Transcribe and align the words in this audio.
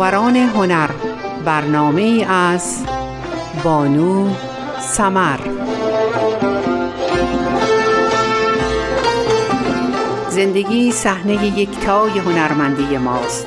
برابران 0.00 0.36
هنر 0.36 0.90
برنامه 1.44 2.26
از 2.28 2.84
بانو 3.64 4.28
سمر. 4.80 5.40
زندگی 10.28 10.92
صحنه 10.92 11.58
یکتای 11.58 12.18
هنرمندی 12.18 12.98
ماست. 12.98 13.46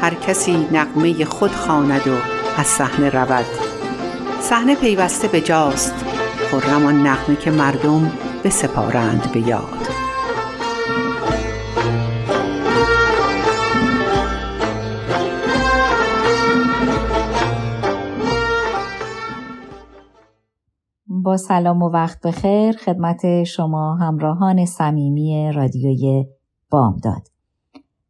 هر 0.00 0.14
کسی 0.14 0.68
نقمه 0.72 1.24
خود 1.24 1.52
خواند 1.52 2.08
و 2.08 2.14
از 2.56 2.66
صحنه 2.66 3.10
رود. 3.10 3.46
صحنه 4.40 4.74
پیوسته 4.74 5.28
به 5.28 5.40
جاست 5.40 5.94
خرم 6.50 6.86
آن 6.86 7.06
نقمه 7.06 7.36
که 7.36 7.50
مردم 7.50 8.12
بسپارند 8.44 9.32
به 9.32 9.40
یاد. 9.40 9.79
سلام 21.36 21.82
و 21.82 21.88
وقت 21.88 22.20
بخیر 22.26 22.76
خدمت 22.76 23.44
شما 23.44 23.94
همراهان 23.96 24.66
صمیمی 24.66 25.52
رادیوی 25.52 26.26
بامداد. 26.70 27.22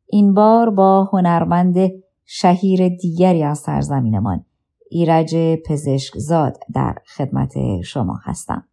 این 0.07 0.35
بار 0.35 0.71
با 0.71 1.11
هنرمند 1.13 1.77
شهیر 2.27 2.89
دیگری 2.89 3.43
از 3.43 3.59
سرزمینمان 3.59 4.45
ایرج 4.91 5.37
پزشکزاد 5.67 6.59
در 6.75 6.95
خدمت 7.17 7.81
شما 7.81 8.21
هستم. 8.23 8.69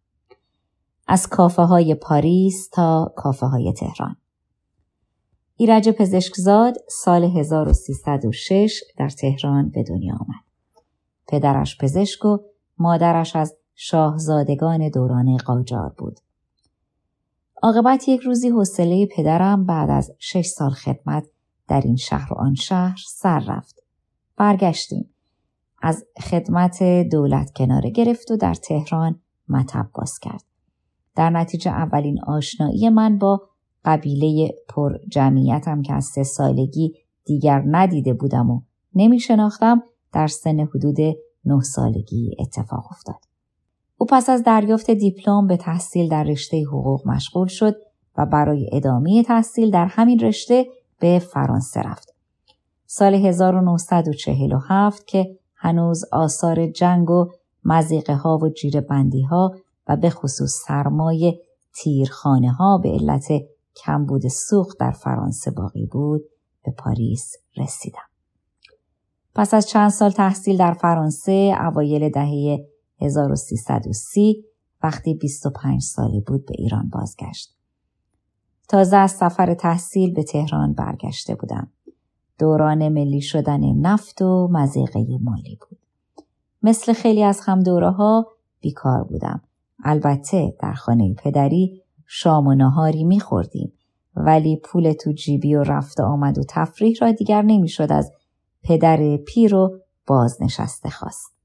از 1.06 1.26
کافه 1.26 1.62
های 1.62 1.94
پاریس 1.94 2.68
تا 2.68 3.12
کافه 3.16 3.46
های 3.46 3.72
تهران. 3.72 4.16
ایرج 5.56 5.88
پزشکزاد 5.88 6.76
سال 6.88 7.24
1306 7.24 8.82
در 8.98 9.08
تهران 9.08 9.68
به 9.68 9.82
دنیا 9.82 10.14
آمد. 10.14 10.44
پدرش 11.28 11.78
پزشک 11.78 12.24
و 12.24 12.38
مادرش 12.78 13.36
از 13.36 13.57
شاهزادگان 13.80 14.88
دوران 14.88 15.36
قاجار 15.36 15.94
بود. 15.98 16.20
عاقبت 17.62 18.08
یک 18.08 18.20
روزی 18.20 18.48
حوصله 18.48 19.06
پدرم 19.16 19.66
بعد 19.66 19.90
از 19.90 20.10
شش 20.18 20.46
سال 20.46 20.70
خدمت 20.70 21.26
در 21.68 21.80
این 21.80 21.96
شهر 21.96 22.32
و 22.32 22.36
آن 22.36 22.54
شهر 22.54 22.96
سر 23.06 23.38
رفت. 23.38 23.82
برگشتیم. 24.36 25.10
از 25.82 26.04
خدمت 26.20 26.82
دولت 27.10 27.50
کناره 27.52 27.90
گرفت 27.90 28.30
و 28.30 28.36
در 28.36 28.54
تهران 28.54 29.20
مطب 29.48 29.88
باز 29.94 30.18
کرد. 30.18 30.44
در 31.16 31.30
نتیجه 31.30 31.70
اولین 31.70 32.24
آشنایی 32.24 32.88
من 32.88 33.18
با 33.18 33.48
قبیله 33.84 34.54
پر 34.68 34.92
جمعیتم 35.08 35.82
که 35.82 35.92
از 35.92 36.04
سه 36.04 36.22
سالگی 36.22 36.94
دیگر 37.24 37.62
ندیده 37.66 38.14
بودم 38.14 38.50
و 38.50 38.62
نمی 38.94 39.20
شناختم 39.20 39.82
در 40.12 40.26
سن 40.26 40.60
حدود 40.60 40.96
نه 41.44 41.60
سالگی 41.60 42.36
اتفاق 42.38 42.86
افتاد. 42.90 43.27
او 43.98 44.06
پس 44.06 44.30
از 44.30 44.42
دریافت 44.42 44.90
دیپلم 44.90 45.46
به 45.46 45.56
تحصیل 45.56 46.08
در 46.08 46.24
رشته 46.24 46.64
حقوق 46.64 47.08
مشغول 47.08 47.46
شد 47.46 47.76
و 48.16 48.26
برای 48.26 48.70
ادامه 48.72 49.22
تحصیل 49.22 49.70
در 49.70 49.86
همین 49.86 50.18
رشته 50.18 50.66
به 50.98 51.18
فرانسه 51.18 51.80
رفت. 51.80 52.14
سال 52.86 53.14
1947 53.14 55.06
که 55.06 55.38
هنوز 55.54 56.04
آثار 56.12 56.66
جنگ 56.66 57.10
و 57.10 57.28
مزیقه 57.64 58.14
ها 58.14 58.38
و 58.38 58.48
جیر 58.48 58.80
بندی 58.80 59.22
ها 59.22 59.54
و 59.88 59.96
به 59.96 60.10
خصوص 60.10 60.62
سرمایه 60.66 61.40
تیرخانه 61.74 62.52
ها 62.52 62.78
به 62.78 62.88
علت 62.88 63.28
کمبود 63.76 64.28
سوخت 64.28 64.78
در 64.78 64.90
فرانسه 64.90 65.50
باقی 65.50 65.86
بود 65.86 66.22
به 66.64 66.70
پاریس 66.70 67.36
رسیدم. 67.56 68.08
پس 69.34 69.54
از 69.54 69.68
چند 69.68 69.90
سال 69.90 70.10
تحصیل 70.10 70.56
در 70.56 70.72
فرانسه 70.72 71.56
اوایل 71.60 72.08
دهه 72.08 72.66
1330 73.00 74.44
وقتی 74.82 75.14
25 75.14 75.82
ساله 75.82 76.20
بود 76.20 76.46
به 76.46 76.54
ایران 76.58 76.88
بازگشت. 76.88 77.54
تازه 78.68 78.96
از 78.96 79.10
سفر 79.10 79.54
تحصیل 79.54 80.14
به 80.14 80.22
تهران 80.22 80.72
برگشته 80.72 81.34
بودم. 81.34 81.70
دوران 82.38 82.88
ملی 82.88 83.20
شدن 83.20 83.60
نفت 83.60 84.22
و 84.22 84.48
مزیقه 84.52 85.06
مالی 85.20 85.58
بود. 85.60 85.78
مثل 86.62 86.92
خیلی 86.92 87.22
از 87.22 87.40
هم 87.40 87.62
دوره 87.62 87.90
ها 87.90 88.26
بیکار 88.60 89.04
بودم. 89.04 89.40
البته 89.84 90.56
در 90.60 90.72
خانه 90.72 91.14
پدری 91.14 91.82
شام 92.06 92.46
و 92.46 92.54
نهاری 92.54 93.04
میخوردیم 93.04 93.72
ولی 94.16 94.56
پول 94.56 94.92
تو 94.92 95.12
جیبی 95.12 95.54
و 95.54 95.62
رفت 95.62 96.00
آمد 96.00 96.38
و 96.38 96.42
تفریح 96.48 96.96
را 97.00 97.12
دیگر 97.12 97.42
نمی‌شد 97.42 97.92
از 97.92 98.12
پدر 98.62 99.16
پیر 99.16 99.54
و 99.54 99.78
بازنشسته 100.06 100.90
خواست. 100.90 101.37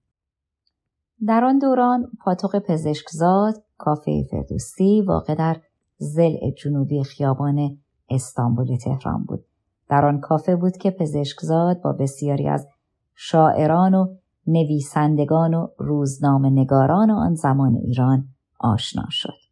در 1.28 1.44
آن 1.46 1.60
دوران 1.60 2.12
پاتوق 2.20 2.60
پزشکزاد 2.60 3.64
کافه 3.78 4.24
فردوسی 4.32 5.02
واقع 5.02 5.36
در 5.36 5.58
زل 5.98 6.52
جنوبی 6.64 7.04
خیابان 7.04 7.78
استانبول 8.10 8.78
تهران 8.78 9.24
بود. 9.24 9.46
در 9.90 10.06
آن 10.06 10.20
کافه 10.20 10.56
بود 10.56 10.78
که 10.78 10.92
پزشکزاد 10.92 11.82
با 11.82 11.92
بسیاری 11.94 12.48
از 12.48 12.68
شاعران 13.16 13.94
و 13.94 14.16
نویسندگان 14.48 15.54
و 15.54 15.68
روزنامه 15.78 16.50
نگاران 16.50 17.12
آن 17.12 17.36
زمان 17.36 17.76
ایران 17.76 18.28
آشنا 18.60 19.06
شد. 19.10 19.44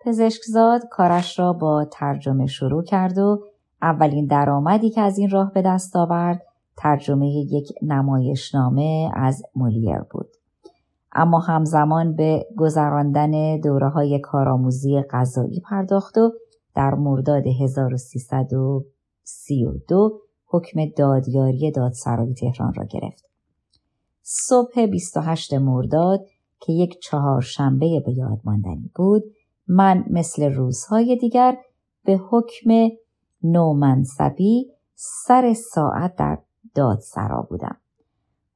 پزشکزاد 0.00 0.82
کارش 0.90 1.38
را 1.38 1.52
با 1.52 1.84
ترجمه 1.84 2.46
شروع 2.46 2.82
کرد 2.82 3.18
و 3.18 3.44
اولین 3.82 4.26
درآمدی 4.26 4.90
که 4.90 5.00
از 5.00 5.18
این 5.18 5.30
راه 5.30 5.52
به 5.52 5.62
دست 5.62 5.96
آورد 5.96 6.42
ترجمه 6.76 7.28
یک 7.28 7.72
نمایشنامه 7.82 9.10
از 9.14 9.42
مولیر 9.56 9.98
بود. 9.98 10.28
اما 11.14 11.38
همزمان 11.38 12.16
به 12.16 12.46
گذراندن 12.56 13.60
دوره 13.60 13.88
های 13.88 14.18
کارآموزی 14.18 15.02
غذایی 15.10 15.60
پرداخت 15.60 16.18
و 16.18 16.32
در 16.74 16.94
مرداد 16.94 17.46
1332 17.46 20.20
حکم 20.46 20.80
دادیاری 20.96 21.70
دادسرای 21.70 22.34
تهران 22.34 22.74
را 22.74 22.84
گرفت. 22.84 23.30
صبح 24.22 24.86
28 24.86 25.54
مرداد 25.54 26.26
که 26.60 26.72
یک 26.72 26.98
چهارشنبه 27.02 28.02
به 28.06 28.12
یاد 28.12 28.40
ماندنی 28.44 28.90
بود 28.94 29.22
من 29.68 30.04
مثل 30.10 30.54
روزهای 30.54 31.16
دیگر 31.16 31.56
به 32.04 32.20
حکم 32.30 32.70
نومنصبی 33.42 34.70
سر 34.94 35.52
ساعت 35.52 36.16
در 36.16 36.38
دادسرا 36.74 37.46
بودم. 37.50 37.76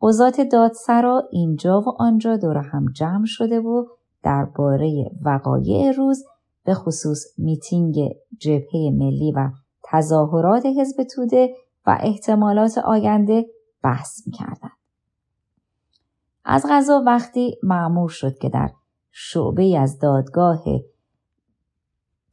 قضات 0.00 0.40
دادسرا 0.40 1.22
اینجا 1.30 1.80
و 1.80 2.02
آنجا 2.02 2.36
دور 2.36 2.58
هم 2.58 2.86
جمع 2.92 3.24
شده 3.24 3.60
و 3.60 3.86
درباره 4.22 5.10
وقایع 5.24 5.92
روز 5.92 6.24
به 6.64 6.74
خصوص 6.74 7.24
میتینگ 7.38 7.96
جبهه 8.38 8.90
ملی 8.92 9.32
و 9.36 9.50
تظاهرات 9.84 10.66
حزب 10.66 11.02
توده 11.14 11.54
و 11.86 11.98
احتمالات 12.00 12.78
آینده 12.78 13.46
بحث 13.82 14.26
می‌کردند. 14.26 14.78
از 16.44 16.66
غذا 16.70 17.02
وقتی 17.06 17.58
معمور 17.62 18.08
شد 18.08 18.38
که 18.38 18.48
در 18.48 18.70
شعبه 19.10 19.78
از 19.78 19.98
دادگاه 19.98 20.64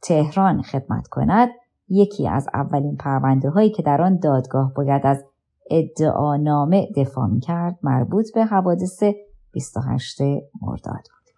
تهران 0.02 0.62
خدمت 0.62 1.08
کند 1.08 1.48
یکی 1.88 2.28
از 2.28 2.46
اولین 2.54 2.96
پرونده 2.96 3.50
هایی 3.50 3.70
که 3.70 3.82
در 3.82 4.02
آن 4.02 4.18
دادگاه 4.18 4.72
باید 4.74 5.02
از 5.04 5.24
ادعانامه 5.70 6.88
دفاع 6.96 7.28
کرد 7.42 7.78
مربوط 7.82 8.34
به 8.34 8.44
حوادث 8.44 9.02
28 9.52 10.20
مرداد 10.62 10.84
بود. 10.84 11.34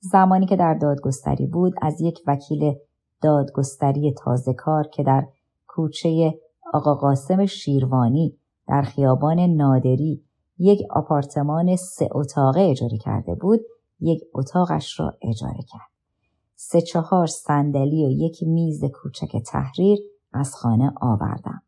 زمانی 0.00 0.46
که 0.46 0.56
در 0.56 0.74
دادگستری 0.74 1.46
بود 1.46 1.72
از 1.82 2.00
یک 2.00 2.18
وکیل 2.26 2.74
دادگستری 3.22 4.14
تازه 4.24 4.54
کار 4.54 4.88
که 4.88 5.02
در 5.02 5.26
کوچه 5.66 6.34
آقا 6.72 6.94
قاسم 6.94 7.46
شیروانی 7.46 8.38
در 8.68 8.82
خیابان 8.82 9.40
نادری 9.40 10.24
یک 10.58 10.80
آپارتمان 10.90 11.76
سه 11.76 12.08
اتاقه 12.12 12.60
اجاره 12.60 12.98
کرده 12.98 13.34
بود 13.34 13.60
یک 14.00 14.20
اتاقش 14.34 15.00
را 15.00 15.12
اجاره 15.22 15.62
کرد. 15.68 15.92
سه 16.54 16.80
چهار 16.80 17.26
صندلی 17.26 18.06
و 18.06 18.10
یک 18.10 18.42
میز 18.42 18.84
کوچک 18.84 19.36
تحریر 19.46 19.98
از 20.32 20.54
خانه 20.54 20.92
آوردم. 21.00 21.62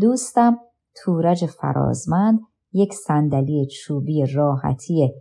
دوستم 0.00 0.58
تورج 1.04 1.46
فرازمند 1.46 2.40
یک 2.72 2.94
صندلی 2.94 3.66
چوبی 3.66 4.26
راحتی 4.26 5.12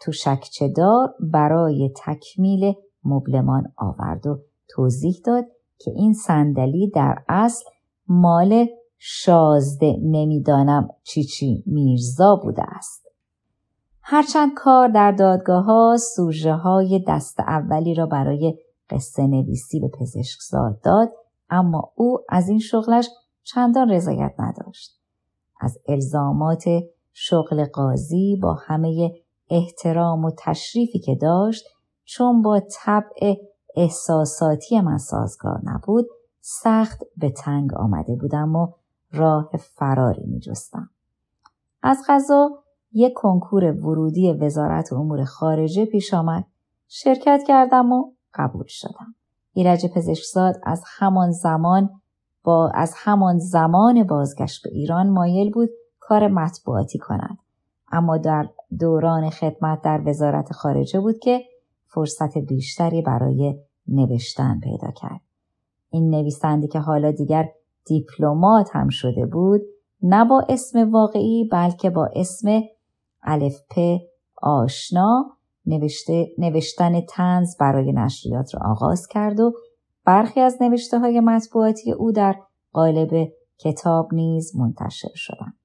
توشکچه 0.00 0.68
دار 0.68 1.14
برای 1.20 1.90
تکمیل 1.96 2.74
مبلمان 3.04 3.72
آورد 3.76 4.26
و 4.26 4.38
توضیح 4.68 5.14
داد 5.24 5.44
که 5.78 5.90
این 5.90 6.12
صندلی 6.12 6.90
در 6.90 7.18
اصل 7.28 7.64
مال 8.08 8.66
شازده 8.98 9.96
نمی‌دانم 10.02 10.88
چی 11.02 11.24
چی 11.24 11.62
میرزا 11.66 12.36
بوده 12.36 12.62
است. 12.62 13.06
هرچند 14.02 14.54
کار 14.54 14.88
در 14.88 15.12
دادگاه 15.12 15.64
ها 15.64 15.96
سوژه 16.16 16.52
های 16.52 17.04
دست 17.08 17.40
اولی 17.40 17.94
را 17.94 18.06
برای 18.06 18.58
قصه 18.90 19.26
نویسی 19.26 19.80
به 19.80 19.88
پزشکزاد 19.88 20.80
داد 20.80 21.12
اما 21.50 21.92
او 21.94 22.18
از 22.28 22.48
این 22.48 22.58
شغلش 22.58 23.08
چندان 23.46 23.90
رضایت 23.90 24.34
نداشت. 24.38 25.00
از 25.60 25.78
الزامات 25.88 26.64
شغل 27.12 27.64
قاضی 27.64 28.38
با 28.42 28.54
همه 28.54 29.12
احترام 29.50 30.24
و 30.24 30.30
تشریفی 30.38 30.98
که 30.98 31.14
داشت 31.14 31.64
چون 32.04 32.42
با 32.42 32.60
طبع 32.70 33.34
احساساتی 33.76 34.80
من 34.80 34.98
سازگار 34.98 35.60
نبود 35.64 36.06
سخت 36.40 37.02
به 37.16 37.30
تنگ 37.30 37.74
آمده 37.74 38.14
بودم 38.14 38.56
و 38.56 38.72
راه 39.12 39.50
فراری 39.56 40.26
می 40.26 40.40
جستم. 40.40 40.90
از 41.82 42.02
غذا 42.08 42.50
یک 42.92 43.12
کنکور 43.12 43.64
ورودی 43.64 44.32
وزارت 44.32 44.92
امور 44.92 45.24
خارجه 45.24 45.84
پیش 45.84 46.14
آمد. 46.14 46.44
شرکت 46.88 47.40
کردم 47.46 47.92
و 47.92 48.12
قبول 48.34 48.66
شدم. 48.68 49.14
ایرج 49.52 49.86
پزشکزاد 49.86 50.54
از 50.62 50.82
همان 50.86 51.30
زمان 51.30 52.00
با 52.46 52.70
از 52.74 52.92
همان 52.96 53.38
زمان 53.38 54.04
بازگشت 54.04 54.62
به 54.64 54.70
ایران 54.70 55.10
مایل 55.10 55.52
بود 55.52 55.68
کار 56.00 56.28
مطبوعاتی 56.28 56.98
کند. 56.98 57.38
اما 57.92 58.18
در 58.18 58.48
دوران 58.78 59.30
خدمت 59.30 59.82
در 59.82 60.02
وزارت 60.06 60.52
خارجه 60.52 61.00
بود 61.00 61.18
که 61.18 61.40
فرصت 61.86 62.38
بیشتری 62.38 63.02
برای 63.02 63.58
نوشتن 63.88 64.60
پیدا 64.60 64.90
کرد. 64.90 65.20
این 65.90 66.10
نویسنده 66.10 66.66
که 66.66 66.78
حالا 66.78 67.10
دیگر 67.10 67.48
دیپلمات 67.86 68.68
هم 68.72 68.88
شده 68.88 69.26
بود 69.26 69.60
نه 70.02 70.24
با 70.24 70.44
اسم 70.48 70.90
واقعی 70.90 71.48
بلکه 71.52 71.90
با 71.90 72.10
اسم 72.14 72.62
الفپ 73.22 73.98
آشنا 74.42 75.36
نوشته، 75.66 76.26
نوشتن 76.38 77.00
تنز 77.00 77.56
برای 77.60 77.92
نشریات 77.92 78.54
را 78.54 78.60
آغاز 78.64 79.06
کرد 79.06 79.40
و 79.40 79.52
برخی 80.06 80.40
از 80.40 80.62
نوشته 80.62 80.98
های 80.98 81.20
مطبوعاتی 81.20 81.92
او 81.92 82.12
در 82.12 82.36
قالب 82.72 83.32
کتاب 83.58 84.14
نیز 84.14 84.56
منتشر 84.56 85.14
شدند. 85.14 85.58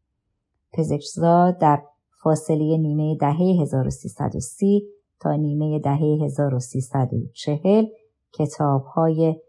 پزشکزاد 0.73 1.57
در 1.57 1.83
فاصله 2.23 2.77
نیمه 2.77 3.17
دهه 3.17 3.61
1330 3.61 4.83
تا 5.19 5.35
نیمه 5.35 5.79
دهه 5.79 6.25
1340 6.25 7.85
کتاب 8.31 8.85
های 8.85 9.41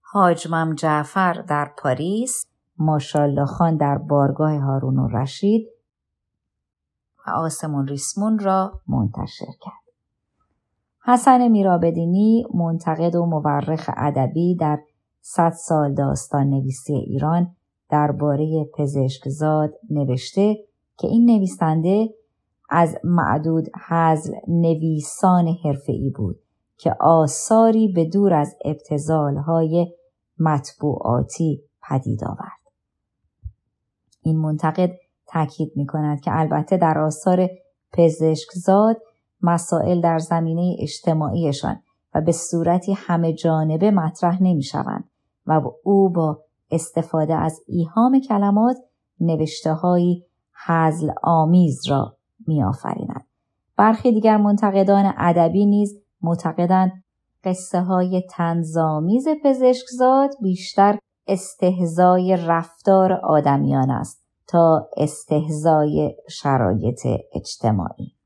حاجمم 0.00 0.74
جعفر 0.74 1.32
در 1.32 1.72
پاریس، 1.78 2.46
ماشالله 2.78 3.46
خان 3.46 3.76
در 3.76 3.98
بارگاه 3.98 4.58
هارون 4.58 4.98
و 4.98 5.08
رشید 5.08 5.68
و 7.26 7.30
آسمون 7.30 7.88
ریسمون 7.88 8.38
را 8.38 8.80
منتشر 8.88 9.52
کرد. 9.60 9.87
حسن 11.08 11.48
میرابدینی 11.48 12.46
منتقد 12.54 13.14
و 13.14 13.26
مورخ 13.26 13.90
ادبی 13.96 14.56
در 14.56 14.78
صد 15.20 15.52
سال 15.52 15.94
داستان 15.94 16.46
نویسی 16.50 16.94
ایران 16.94 17.56
درباره 17.90 18.64
پزشکزاد 18.78 19.74
نوشته 19.90 20.56
که 20.98 21.08
این 21.08 21.30
نویسنده 21.30 22.08
از 22.70 22.96
معدود 23.04 23.68
حزل 23.88 24.32
نویسان 24.48 25.48
حرفه‌ای 25.64 26.10
بود 26.16 26.36
که 26.76 26.96
آثاری 27.00 27.92
به 27.92 28.04
دور 28.04 28.34
از 28.34 28.56
ابتزالهای 28.64 29.94
مطبوعاتی 30.38 31.62
پدید 31.88 32.24
آورد. 32.24 32.62
این 34.22 34.38
منتقد 34.38 34.90
تاکید 35.26 35.72
می 35.76 35.86
کند 35.86 36.20
که 36.20 36.30
البته 36.34 36.76
در 36.76 36.98
آثار 36.98 37.48
پزشکزاد 37.92 38.96
مسائل 39.42 40.00
در 40.00 40.18
زمینه 40.18 40.76
اجتماعیشان 40.78 41.82
و 42.14 42.20
به 42.20 42.32
صورتی 42.32 42.92
همه 42.96 43.32
جانبه 43.32 43.90
مطرح 43.90 44.42
نمی 44.42 44.62
شوند 44.62 45.10
و 45.46 45.60
او 45.84 46.10
با 46.10 46.40
استفاده 46.70 47.34
از 47.34 47.60
ایهام 47.66 48.20
کلمات 48.20 48.76
نوشته 49.20 49.72
های 49.72 50.22
حزل 50.66 51.10
آمیز 51.22 51.88
را 51.88 52.16
می 52.46 52.62
آفریند. 52.62 53.26
برخی 53.76 54.12
دیگر 54.12 54.36
منتقدان 54.36 55.14
ادبی 55.16 55.66
نیز 55.66 56.00
معتقدند 56.22 57.04
قصه 57.44 57.80
های 57.80 58.22
تنظامیز 58.30 59.28
پزشکزاد 59.44 60.30
بیشتر 60.42 60.98
استهزای 61.26 62.36
رفتار 62.46 63.12
آدمیان 63.12 63.90
است 63.90 64.24
تا 64.46 64.88
استهزای 64.96 66.16
شرایط 66.28 67.06
اجتماعی. 67.34 68.17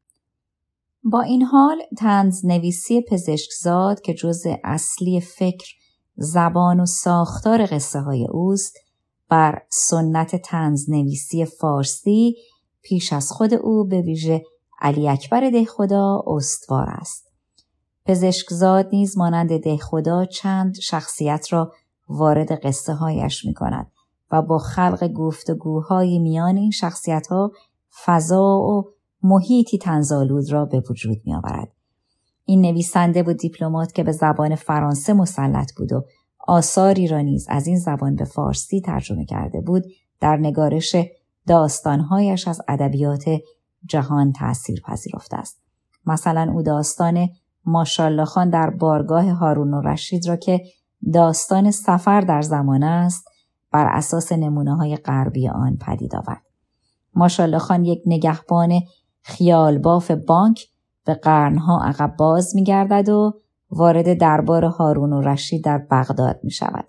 با 1.05 1.21
این 1.21 1.43
حال 1.43 1.83
تنز 1.99 2.47
نویسی 2.47 3.03
پزشکزاد 3.09 4.01
که 4.01 4.15
جزء 4.15 4.55
اصلی 4.65 5.21
فکر، 5.21 5.75
زبان 6.17 6.81
و 6.81 6.87
ساختار 6.87 7.67
قصه 7.67 8.01
های 8.01 8.27
اوست 8.31 8.77
بر 9.29 9.63
سنت 9.71 10.37
تنز 10.37 10.91
نویسی 10.91 11.45
فارسی 11.45 12.37
پیش 12.83 13.13
از 13.13 13.33
خود 13.33 13.55
او 13.55 13.85
به 13.85 14.01
ویژه 14.01 14.43
علی 14.81 15.09
اکبر 15.09 15.51
دهخدا 15.51 16.23
استوار 16.27 16.87
است. 16.89 17.33
پزشکزاد 18.05 18.89
نیز 18.93 19.19
مانند 19.19 19.61
دهخدا 19.61 20.25
چند 20.25 20.75
شخصیت 20.81 21.47
را 21.51 21.73
وارد 22.09 22.53
قصه 22.53 22.93
هایش 22.95 23.45
می 23.45 23.55
کند 23.55 23.91
و 24.31 24.43
با 24.43 24.59
خلق 24.59 25.13
گفتگوهای 25.13 26.19
میان 26.19 26.57
این 26.57 26.71
شخصیت 26.71 27.27
ها 27.27 27.53
فضا 28.05 28.61
و 28.61 28.85
محیطی 29.23 29.79
تنزالود 29.79 30.53
را 30.53 30.65
به 30.65 30.83
وجود 30.91 31.21
می 31.25 31.35
آورد. 31.35 31.69
این 32.45 32.61
نویسنده 32.61 33.23
و 33.23 33.33
دیپلمات 33.33 33.93
که 33.93 34.03
به 34.03 34.13
زبان 34.13 34.55
فرانسه 34.55 35.13
مسلط 35.13 35.73
بود 35.77 35.93
و 35.93 36.05
آثاری 36.39 37.09
را 37.09 37.21
نیز 37.21 37.47
از 37.49 37.67
این 37.67 37.79
زبان 37.79 38.17
به 38.17 38.25
فارسی 38.25 38.81
ترجمه 38.81 39.25
کرده 39.25 39.61
بود 39.61 39.85
در 40.21 40.37
نگارش 40.37 40.97
داستانهایش 41.47 42.49
از 42.49 42.61
ادبیات 42.69 43.25
جهان 43.87 44.33
تأثیر 44.33 44.81
پذیرفته 44.81 45.37
است. 45.37 45.63
مثلا 46.07 46.53
او 46.53 46.63
داستان 46.63 47.29
ماشالله 47.65 48.25
خان 48.25 48.51
در 48.51 48.71
بارگاه 48.71 49.31
هارون 49.31 49.75
و 49.75 49.81
رشید 49.81 50.29
را 50.29 50.37
که 50.37 50.61
داستان 51.13 51.71
سفر 51.71 52.21
در 52.21 52.43
زمان 52.43 52.83
است 52.83 53.29
بر 53.73 53.87
اساس 53.87 54.33
نمونه 54.33 54.77
های 54.77 54.97
غربی 54.97 55.49
آن 55.49 55.77
پدید 55.77 56.17
آورد. 56.17 56.43
ماشالله 57.15 57.59
خان 57.59 57.85
یک 57.85 58.03
نگهبان 58.07 58.81
خیالباف 59.23 60.11
بانک 60.11 60.67
به 61.05 61.15
قرنها 61.15 61.83
عقب 61.85 62.17
باز 62.17 62.57
می 62.57 62.65
گردد 62.65 63.09
و 63.09 63.41
وارد 63.71 64.19
دربار 64.19 64.65
هارون 64.65 65.13
و 65.13 65.21
رشید 65.21 65.65
در 65.65 65.79
بغداد 65.79 66.41
می 66.43 66.51
شود. 66.51 66.85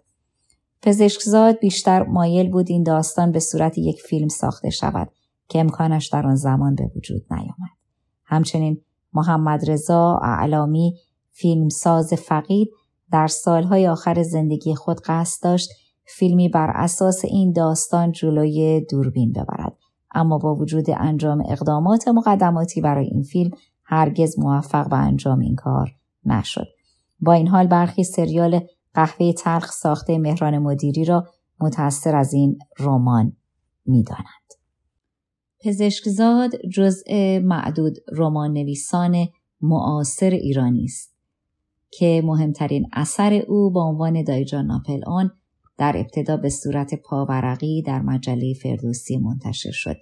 پزشکزاد 0.81 1.59
بیشتر 1.59 2.03
مایل 2.03 2.51
بود 2.51 2.69
این 2.69 2.83
داستان 2.83 3.31
به 3.31 3.39
صورت 3.39 3.77
یک 3.77 4.01
فیلم 4.01 4.27
ساخته 4.27 4.69
شود 4.69 5.11
که 5.49 5.59
امکانش 5.59 6.07
در 6.07 6.27
آن 6.27 6.35
زمان 6.35 6.75
به 6.75 6.91
وجود 6.95 7.25
نیامد. 7.31 7.71
همچنین 8.25 8.81
محمد 9.13 9.71
رضا 9.71 10.19
اعلامی 10.23 10.95
فیلمساز 11.31 12.13
فقید 12.13 12.69
در 13.11 13.27
سالهای 13.27 13.87
آخر 13.87 14.23
زندگی 14.23 14.75
خود 14.75 15.01
قصد 15.05 15.43
داشت 15.43 15.69
فیلمی 16.05 16.49
بر 16.49 16.71
اساس 16.75 17.25
این 17.25 17.51
داستان 17.51 18.11
جلوی 18.11 18.85
دوربین 18.89 19.31
ببرد 19.31 19.77
اما 20.13 20.37
با 20.37 20.55
وجود 20.55 20.85
انجام 20.89 21.43
اقدامات 21.49 22.07
مقدماتی 22.07 22.81
برای 22.81 23.05
این 23.05 23.23
فیلم 23.23 23.51
هرگز 23.83 24.39
موفق 24.39 24.89
به 24.89 24.95
انجام 24.95 25.39
این 25.39 25.55
کار 25.55 25.91
نشد. 26.25 26.67
با 27.19 27.33
این 27.33 27.47
حال 27.47 27.67
برخی 27.67 28.03
سریال 28.03 28.59
قهوه 28.93 29.33
تلخ 29.33 29.71
ساخته 29.71 30.17
مهران 30.17 30.57
مدیری 30.57 31.05
را 31.05 31.27
متأثر 31.59 32.15
از 32.15 32.33
این 32.33 32.59
رمان 32.79 33.33
می‌دانند. 33.85 34.53
پزشکزاد 35.59 36.51
جزء 36.55 37.39
معدود 37.39 37.97
رمان 38.11 38.53
نویسان 38.53 39.27
معاصر 39.61 40.29
ایرانی 40.29 40.83
است 40.83 41.15
که 41.91 42.21
مهمترین 42.25 42.89
اثر 42.93 43.33
او 43.47 43.71
با 43.71 43.83
عنوان 43.83 44.23
دایجان 44.23 44.65
ناپل 44.65 45.01
آن 45.07 45.31
در 45.77 45.93
ابتدا 45.97 46.37
به 46.37 46.49
صورت 46.49 46.93
پاورقی 46.93 47.81
در 47.81 48.01
مجله 48.01 48.53
فردوسی 48.53 49.17
منتشر 49.17 49.71
شد 49.71 49.97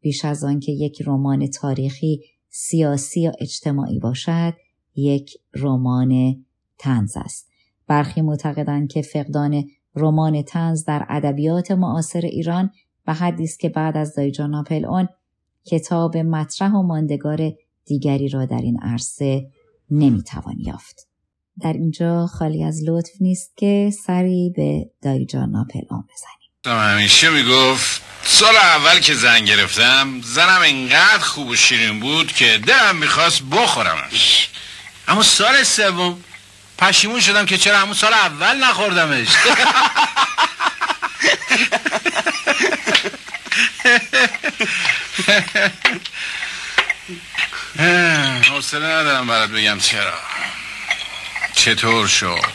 بیش 0.00 0.24
از 0.24 0.44
آنکه 0.44 0.72
یک 0.72 1.02
رمان 1.06 1.46
تاریخی 1.46 2.20
سیاسی 2.48 3.20
یا 3.20 3.32
اجتماعی 3.40 3.98
باشد 3.98 4.54
یک 4.94 5.30
رمان 5.54 6.44
تنز 6.78 7.16
است 7.16 7.50
برخی 7.86 8.22
معتقدند 8.22 8.88
که 8.88 9.02
فقدان 9.02 9.64
رمان 9.96 10.42
تنز 10.42 10.84
در 10.84 11.06
ادبیات 11.08 11.70
معاصر 11.70 12.20
ایران 12.20 12.70
و 13.06 13.14
حدی 13.14 13.44
است 13.44 13.60
که 13.60 13.68
بعد 13.68 13.96
از 13.96 14.14
دایجان 14.14 14.64
اون 14.70 15.08
کتاب 15.64 16.16
مطرح 16.16 16.72
و 16.72 16.82
ماندگار 16.82 17.52
دیگری 17.84 18.28
را 18.28 18.44
در 18.44 18.60
این 18.60 18.80
عرصه 18.82 19.50
نمی‌توان 19.90 20.60
یافت. 20.60 21.13
در 21.60 21.72
اینجا 21.72 22.26
خالی 22.26 22.64
از 22.64 22.80
لطف 22.86 23.10
نیست 23.20 23.52
که 23.56 23.90
سری 24.06 24.52
به 24.56 24.90
دایجان 25.02 25.50
ناپل 25.50 25.80
اون 25.90 26.04
بزنیم. 26.14 26.80
همیشه 26.80 27.30
می‌گفت 27.30 28.02
سال 28.24 28.56
اول 28.56 29.00
که 29.00 29.14
زن 29.14 29.44
گرفتم 29.44 30.20
زنم 30.22 30.60
انقدر 30.64 31.24
خوب 31.24 31.48
و 31.48 31.56
شیرین 31.56 32.00
بود 32.00 32.32
که 32.32 32.58
دلم 32.66 32.96
می‌خواست 32.96 33.42
بخورمش. 33.42 34.48
اما 35.08 35.22
سال 35.22 35.62
سوم 35.62 36.20
پشیمون 36.78 37.20
شدم 37.20 37.46
که 37.46 37.58
چرا 37.58 37.78
همون 37.78 37.94
سال 37.94 38.12
اول 38.12 38.64
نخوردمش. 38.64 39.28
حوصله 48.50 48.86
ندارم 48.86 49.26
برات 49.26 49.50
بگم 49.50 49.78
چرا. 49.78 50.12
چطور 51.56 52.08
شد؟ 52.08 52.52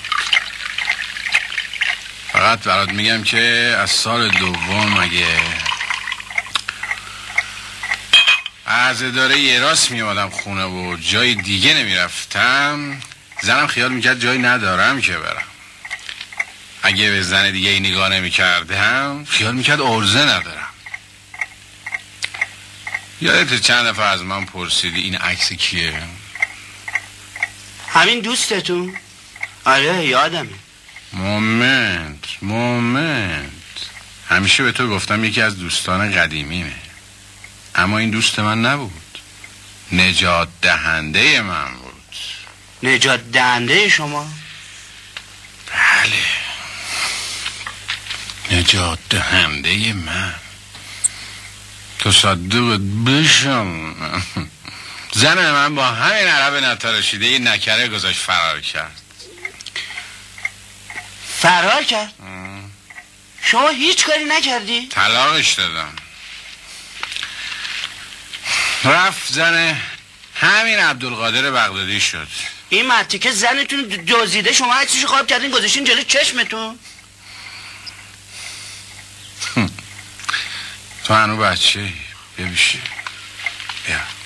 فقط 2.34 2.60
برات 2.60 2.89
میگم 2.89 3.24
که 3.24 3.75
از 3.79 3.91
سال 3.91 4.29
دوم 4.29 4.98
اگه 4.98 5.25
از 8.65 9.03
اداره 9.03 9.39
یه 9.39 9.60
راست 9.60 9.91
میامدم 9.91 10.29
خونه 10.29 10.65
و 10.65 10.98
جای 10.98 11.36
دیگه 11.36 11.74
نمی‌رفتم. 11.74 13.01
زنم 13.41 13.68
خیال 13.68 13.91
می‌کرد 13.91 14.20
جایی 14.20 14.39
ندارم 14.39 15.01
که 15.01 15.18
برم. 15.18 15.44
اگه 16.84 17.10
به 17.12 17.22
زن 17.22 17.51
دیگه 17.51 17.70
ای 17.70 17.79
نگاه 17.79 18.10
نمی‌کردم 18.10 19.25
خیال 19.25 19.56
می‌کرد 19.56 19.82
ارزه 19.82 20.20
ندارم. 20.20 20.70
یادت 23.22 23.62
چند 23.62 23.86
دفعه 23.86 24.06
از 24.06 24.22
من 24.22 24.46
پرسیدی 24.46 25.01
این 25.01 25.15
عکس 25.15 25.53
کیه؟ 25.53 26.03
همین 27.93 28.19
دوستتون؟ 28.19 28.96
آره 29.65 30.05
یادمه. 30.05 30.50
مومنت 31.13 32.25
مومنت. 32.41 33.50
همیشه 34.29 34.63
به 34.63 34.72
تو 34.72 34.89
گفتم 34.89 35.24
یکی 35.24 35.41
از 35.41 35.58
دوستان 35.58 36.12
قدیمیمه. 36.12 36.75
اما 37.75 37.98
این 37.98 38.10
دوست 38.10 38.39
من 38.39 38.62
نبود. 38.62 39.19
نجات 39.91 40.50
دهنده 40.62 41.41
من 41.41 41.74
بود. 41.74 42.15
نجات 42.84 43.31
دهنده 43.31 43.89
شما؟ 43.89 44.27
بله. 45.72 46.25
نجات 48.60 49.00
دهنده 49.10 49.93
من. 49.93 50.34
تصدق 52.00 52.79
بشم. 53.05 53.96
زن 55.12 55.51
من 55.51 55.75
با 55.75 55.86
همین 55.86 56.28
عرب 56.28 56.54
نتراشیده 56.54 57.25
یه 57.25 57.39
نکره 57.39 57.88
گذاشت 57.88 58.20
فرار 58.20 58.62
کرد. 58.62 59.01
فرار 61.39 61.84
کرد؟ 61.84 62.13
شما 63.44 63.70
هیچ 63.70 64.06
کاری 64.06 64.24
نکردی؟ 64.24 64.88
طلاقش 64.88 65.54
دادم. 65.54 65.94
رفت 68.84 69.34
زن 69.34 69.82
همین 70.36 70.80
عبدالقادر 70.80 71.51
بغدادی 71.51 72.01
شد. 72.01 72.28
این 72.70 72.88
مرتی 72.88 73.20
که 73.20 73.32
زنتون 73.32 73.82
دزدیده 74.08 74.54
شما 74.54 74.75
عکسشو 74.75 75.08
خواب 75.08 75.28
کردین 75.28 75.51
گذاشتین 75.51 75.84
جلو 75.84 76.04
چشمتون. 76.04 76.80
تو 81.04 81.13
هنو 81.13 81.38
بچه 81.38 81.94
ببیشه 82.38 82.80
بیا. 83.88 84.19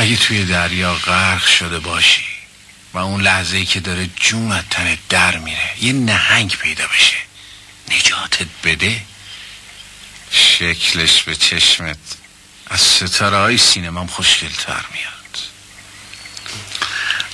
اگه 0.00 0.16
توی 0.16 0.44
دریا 0.44 0.94
غرق 0.94 1.46
شده 1.46 1.78
باشی 1.78 2.24
و 2.94 2.98
اون 2.98 3.20
لحظه 3.20 3.56
ای 3.56 3.64
که 3.64 3.80
داره 3.80 4.10
جون 4.16 4.52
از 4.52 4.64
تنت 4.70 4.98
در 5.08 5.38
میره 5.38 5.70
یه 5.80 5.92
نهنگ 5.92 6.56
پیدا 6.56 6.84
بشه. 6.86 7.16
نجاتت 7.88 8.46
بده. 8.64 9.02
شکلش 10.30 11.22
به 11.22 11.34
چشمت. 11.34 11.96
از 12.66 12.80
ستاره 12.80 13.36
های 13.36 13.58
سینمام 13.58 14.06
خوشگلتر 14.06 14.84
میاد. 14.92 15.38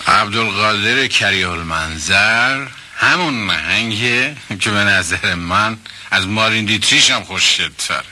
عبدالقادر 0.07 1.07
کریه 1.07 1.51
المنظر 1.51 2.67
همون 2.97 3.47
نهنگه 3.47 4.37
که 4.61 4.71
به 4.71 4.85
نظر 4.85 5.35
من 5.35 5.79
از 6.11 6.27
مارین 6.27 6.65
دیتریش 6.65 7.11
هم 7.11 7.25
خوشگلتره. 7.25 8.05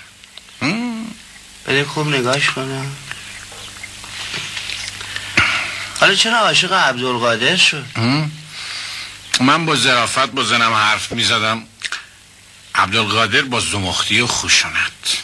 بده 1.66 1.84
خوب 1.84 2.08
نگاش 2.08 2.50
کنم. 2.50 2.96
حالا 6.00 6.14
چرا 6.14 6.38
عاشق 6.38 6.72
عبدالقادر 6.72 7.56
شد؟ 7.56 7.84
من 9.40 9.66
با 9.66 9.76
زرافت 9.76 10.26
با 10.26 10.44
زنم 10.44 10.72
حرف 10.72 11.12
می 11.12 11.24
زدم 11.24 11.62
عبدالقادر 12.74 13.42
با 13.42 13.60
زمختی 13.60 14.20
و 14.20 14.26
خوشونت. 14.26 15.22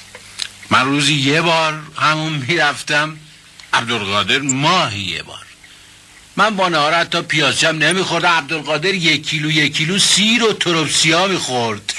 من 0.71 0.85
روزی 0.85 1.15
یه 1.15 1.41
بار 1.41 1.83
همون 1.99 2.33
می‌رفتم. 2.33 3.17
عبدالقادر 3.73 4.39
ماهی 4.39 5.01
یه 5.01 5.23
بار. 5.23 5.47
من 6.37 6.57
با 6.57 6.69
نهار 6.69 6.95
حتی 6.95 7.23
پیازچم 7.23 7.69
نمی‌خورد 7.69 8.27
عبدالقادر 8.27 8.95
یک 8.95 9.29
کیلو 9.29 9.51
یک 9.51 9.77
کیلو 9.77 9.99
سیر 9.99 10.45
و 10.45 10.53
تروپسیا 10.53 11.27
می‌خورد. 11.27 11.93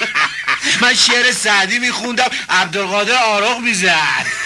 من 0.82 0.94
شعر 0.94 1.32
سعدی 1.32 1.78
میخوندم. 1.78 2.28
عبدالقادر 2.48 3.14
آرق 3.14 3.58
می‌زد. 3.58 4.26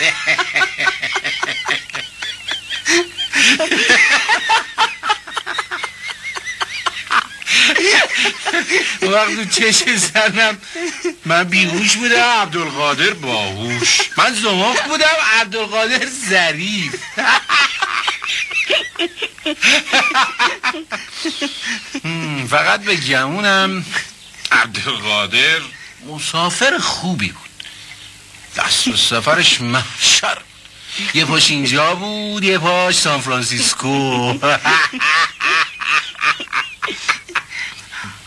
وقت 9.03 9.51
چش 9.51 9.83
زنم. 9.97 10.59
من 11.25 11.45
بیهوش 11.45 11.97
بودم 11.97 12.17
عبدالقادر 12.17 13.11
باهوش. 13.11 14.01
من 14.17 14.35
زمخ 14.35 14.81
بودم 14.83 15.17
عبدالقادر 15.41 16.07
ظریف. 16.31 16.95
فقط 22.51 22.81
به 22.81 22.97
گمونم 22.97 23.85
عبدالقادر 24.53 25.61
مسافر 26.07 26.79
خوبی 26.79 27.29
بود. 27.29 27.51
دست 28.57 28.89
و 28.89 28.97
سفرش 28.97 29.61
محشر 29.61 30.39
یه 31.15 31.25
پاش 31.25 31.51
اینجا 31.51 31.95
بود 31.95 32.45
یه 32.45 32.59
پاش 32.59 32.99
سان 32.99 33.21
فرانسیسکو. 33.21 33.89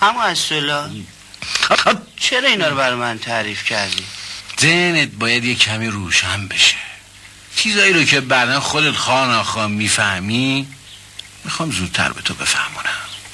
اما 0.02 0.24
اصلا 0.24 0.92
چرا 2.20 2.50
اینا 2.50 2.68
رو 2.68 2.76
بر 2.76 2.96
من 2.96 3.20
تعریف 3.20 3.64
کردی؟ 3.64 4.04
ذهنت 4.62 5.10
باید 5.10 5.46
یه 5.46 5.56
کمی 5.56 5.88
روشن 5.88 6.48
بشه. 6.48 6.76
چیزایی 7.56 7.94
رو 7.94 8.04
که 8.04 8.22
بعدا 8.22 8.60
خودت 8.60 8.96
خواه 8.96 9.28
نخواه 9.30 9.68
می‌فهمی 9.68 10.68
می‌خوام 11.44 11.72
زودتر 11.72 12.12
به 12.12 12.22
تو 12.22 12.34
بفهمونم. 12.34 12.90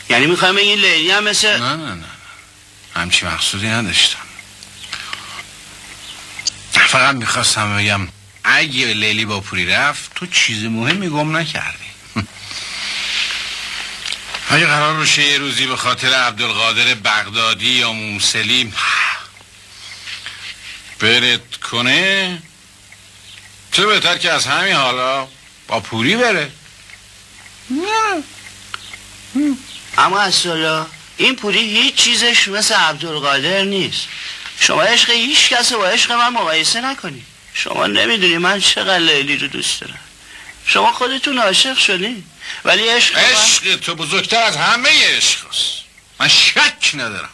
یعنی 0.10 0.26
می‌خوایم 0.26 0.56
این 0.56 0.80
لیلی 0.80 1.12
هم 1.12 1.24
مثل 1.24 1.60
نه 1.60 1.76
نه 1.76 1.94
نه. 1.94 2.06
همچی 2.96 3.26
مقصودی 3.26 3.68
نداشتم. 3.68 4.20
فقط 6.72 7.16
می‌خواستم 7.16 7.78
بگم 7.78 8.08
اگه 8.44 8.86
لیلی 8.86 9.26
با 9.26 9.40
پوری 9.40 9.66
رفت 9.66 10.14
تو 10.16 10.26
چیز 10.26 10.64
مهمی 10.64 11.10
گم 11.10 11.38
نکردی. 11.38 11.78
اگه 14.50 14.66
قرار 14.66 14.94
باشه 14.94 15.24
یه 15.24 15.38
روزی 15.38 15.66
به 15.66 15.76
خاطر 15.76 16.14
عبدالقادر 16.14 16.94
بغدادی 16.94 17.70
یا 17.70 17.94
موسلی 17.94 18.74
برت 21.00 21.56
کنه 21.72 22.42
چه 23.72 23.86
بهتر 23.86 24.18
که 24.18 24.32
از 24.32 24.46
همین 24.46 24.74
حالا 24.74 25.28
با 25.68 25.80
پوری 25.80 26.16
بره. 26.16 26.52
اما 29.98 30.20
اصلا 30.20 30.86
این 31.18 31.36
پوری 31.36 31.60
هیچ 31.60 31.96
چیزش 31.96 32.48
مثل 32.48 32.76
عبدالقادر 32.76 33.64
نیست. 33.64 34.08
شما 34.60 34.84
عشق 34.84 35.10
هیچ 35.10 35.50
کس 35.50 35.74
با 35.74 35.88
عشق 35.88 36.12
من 36.12 36.30
مقایسه 36.30 36.82
نکنی 36.82 37.26
شما 37.54 37.88
نمی‌دونی 37.88 38.38
من 38.38 38.60
چقدر 38.60 39.00
لیلی 39.00 39.38
رو 39.38 39.48
دوست 39.48 39.82
دارم. 39.82 40.00
شما 40.66 40.92
خودتون 40.94 41.38
عاشق 41.40 41.78
شدین 41.78 42.24
ولی 42.66 42.88
عشق 42.88 43.16
من- 43.18 43.24
عشق 43.24 43.76
تو 43.76 43.96
بزرگتر 43.96 44.42
از 44.42 44.58
همه 44.58 44.90
عشق 45.18 45.48
هست. 45.50 45.74
من 46.20 46.28
شک 46.28 46.92
ندارم. 46.94 47.30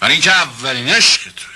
برای 0.00 0.12
اینکه 0.12 0.32
اولین 0.32 0.88
عشق 0.88 1.22
توه. 1.22 1.50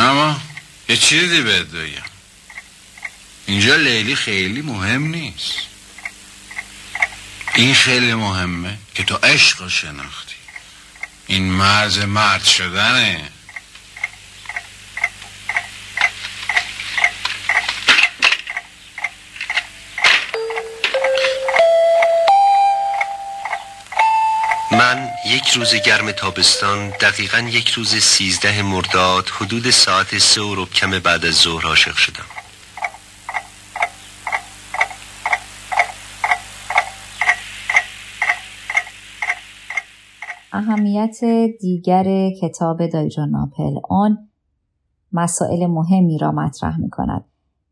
اما 0.00 0.40
یه 0.88 0.96
چیزی 0.96 1.40
بهت 1.40 1.66
بگم. 1.66 2.02
اینجا 3.46 3.76
لیلی 3.76 4.16
خیلی 4.16 4.62
مهم 4.62 5.02
نیست. 5.02 5.54
این 7.54 7.74
خیلی 7.74 8.14
مهمه 8.14 8.78
که 8.94 9.04
تو 9.04 9.16
عشق 9.16 9.60
رو 9.62 9.70
شناختی. 9.70 10.34
این 11.26 11.42
مرز 11.52 11.98
مرد 11.98 12.44
شدنه. 12.44 13.28
من 24.78 25.08
یک 25.26 25.48
روز 25.48 25.74
گرم 25.86 26.12
تابستان 26.12 26.88
دقیقا 26.88 27.38
یک 27.38 27.68
روز 27.68 27.88
سیزده 27.88 28.62
مرداد 28.62 29.24
حدود 29.28 29.70
ساعت 29.70 30.18
سه 30.18 30.40
و 30.40 30.54
ربع 30.54 30.70
کم 30.70 30.90
بعد 30.90 31.24
از 31.24 31.34
ظهر 31.34 31.66
عاشق 31.66 31.94
شدم. 31.94 32.24
اهمیت 40.52 41.16
دیگر 41.60 42.30
کتاب 42.42 42.86
دایجان 42.86 43.30
ناپل. 43.30 43.80
آن 43.90 44.28
مسائل 45.12 45.66
مهمی 45.66 46.18
را 46.18 46.32
مطرح 46.32 46.80
می 46.80 46.90
کند. 46.90 47.24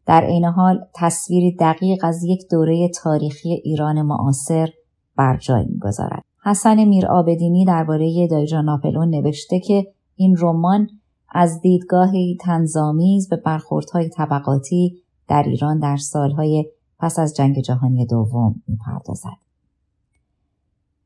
در 0.06 0.24
عین 0.24 0.44
حال 0.44 0.78
تصویری 0.94 1.56
دقیق 1.56 2.04
از 2.04 2.24
یک 2.24 2.40
دوره 2.50 2.90
تاریخی 3.02 3.52
ایران 3.64 4.02
معاصر 4.02 4.68
بر 5.16 5.36
جای 5.36 5.64
می‌گذارد. 5.64 6.24
حسن 6.46 6.84
میر 6.84 7.06
آبدینی 7.06 7.64
درباره 7.64 8.28
دایجان 8.30 8.64
ناپلون 8.64 9.10
نوشته 9.10 9.60
که 9.60 9.86
این 10.16 10.36
رمان 10.38 10.88
از 11.28 11.60
دیدگاهی 11.60 12.38
تنظامیز 12.40 13.28
به 13.28 13.36
برخوردهای 13.36 14.08
طبقاتی 14.08 15.02
در 15.28 15.42
ایران 15.42 15.78
در 15.78 15.96
سالهای 15.96 16.64
پس 16.98 17.18
از 17.18 17.36
جنگ 17.36 17.60
جهانی 17.60 18.06
دوم 18.06 18.62
می‌پردازد. 18.68 19.36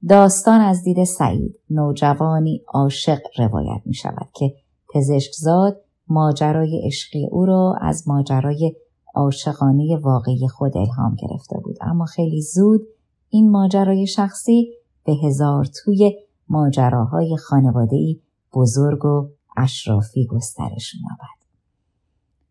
داستان 0.08 0.60
از 0.60 0.82
دید 0.82 1.04
سعید 1.04 1.58
نوجوانی 1.70 2.62
عاشق 2.68 3.20
روایت 3.38 3.82
می 3.84 3.94
شود 3.94 4.28
که 4.34 4.54
پزشکزاد 4.94 5.80
ماجرای 6.08 6.82
عشقی 6.86 7.26
او 7.26 7.46
را 7.46 7.74
از 7.80 8.08
ماجرای 8.08 8.74
عاشقانه 9.14 9.96
واقعی 9.96 10.48
خود 10.48 10.76
الهام 10.76 11.14
گرفته 11.14 11.60
بود 11.64 11.76
اما 11.80 12.04
خیلی 12.04 12.42
زود 12.42 12.80
این 13.28 13.50
ماجرای 13.50 14.06
شخصی 14.06 14.79
به 15.04 15.12
هزار 15.12 15.64
توی 15.64 16.16
ماجراهای 16.48 17.36
خانواده‌ای 17.36 18.20
بزرگ 18.54 19.04
و 19.04 19.28
اشرافی 19.56 20.26
گسترش 20.26 20.94
می‌یابد. 20.94 21.40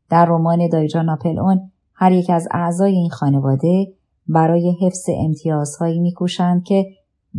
در 0.10 0.26
رمان 0.26 0.68
دایجان 0.68 1.06
ناپل 1.06 1.40
اون 1.40 1.72
هر 1.94 2.12
یک 2.12 2.30
از 2.30 2.48
اعضای 2.52 2.92
این 2.92 3.10
خانواده 3.10 3.94
برای 4.28 4.78
حفظ 4.82 5.06
امتیازهایی 5.18 6.00
میکوشند 6.00 6.64
که 6.64 6.86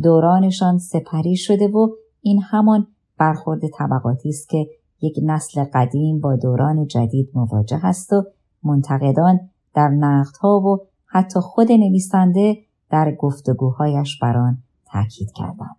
دورانشان 0.02 0.78
سپری 0.78 1.36
شده 1.36 1.68
و 1.68 1.88
این 2.20 2.42
همان 2.42 2.86
برخورد 3.18 3.60
طبقاتی 3.78 4.28
است 4.28 4.48
که 4.48 4.66
یک 5.00 5.14
نسل 5.22 5.64
قدیم 5.74 6.20
با 6.20 6.36
دوران 6.36 6.86
جدید 6.86 7.30
مواجه 7.34 7.86
است 7.86 8.12
و 8.12 8.24
منتقدان 8.62 9.40
در 9.74 9.88
نقدها 9.88 10.60
و 10.60 10.78
حتی 11.06 11.40
خود 11.40 11.72
نویسنده 11.72 12.56
در 12.90 13.14
گفتگوهایش 13.14 14.18
بر 14.18 14.36
آن 14.36 14.58
تاکید 14.92 15.32
کردند. 15.36 15.76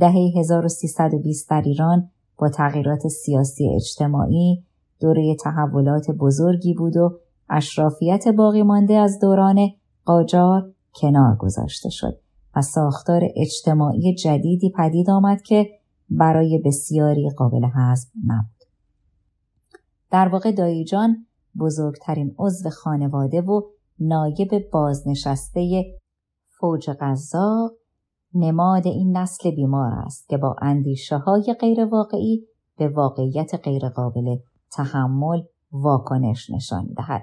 دهه 0.00 0.32
1320 0.38 1.50
در 1.50 1.62
ایران 1.62 2.10
با 2.38 2.48
تغییرات 2.48 3.08
سیاسی 3.08 3.74
اجتماعی 3.74 4.64
دوره 5.00 5.36
تحولات 5.40 6.10
بزرگی 6.10 6.74
بود 6.74 6.96
و 6.96 7.18
اشرافیت 7.50 8.28
باقی 8.28 8.62
مانده 8.62 8.94
از 8.94 9.18
دوران 9.20 9.68
قاجار 10.04 10.72
کنار 10.94 11.36
گذاشته 11.36 11.90
شد 11.90 12.18
و 12.56 12.62
ساختار 12.62 13.22
اجتماعی 13.36 14.14
جدیدی 14.14 14.72
پدید 14.76 15.10
آمد 15.10 15.42
که 15.42 15.70
برای 16.10 16.62
بسیاری 16.64 17.30
قابل 17.30 17.64
حذف 17.64 18.08
نبود. 18.26 18.64
در 20.10 20.28
واقع 20.28 20.52
دایجان 20.52 21.26
بزرگترین 21.60 22.34
عضو 22.38 22.70
خانواده 22.70 23.40
و 23.40 23.62
نایب 24.00 24.70
بازنشسته 24.70 25.84
فوج 26.64 26.90
قزاق 27.00 27.70
نماد 28.34 28.86
این 28.86 29.16
نسل 29.16 29.50
بیمار 29.50 29.92
است 29.92 30.28
که 30.28 30.36
با 30.36 30.56
اندیشه 30.62 31.16
های 31.16 31.56
غیر 31.60 31.84
واقعی 31.84 32.46
به 32.78 32.88
واقعیت 32.88 33.54
غیر 33.54 33.88
قابل 33.88 34.36
تحمل 34.72 35.42
واکنش 35.72 36.50
نشان 36.50 36.86
دهد. 36.96 37.22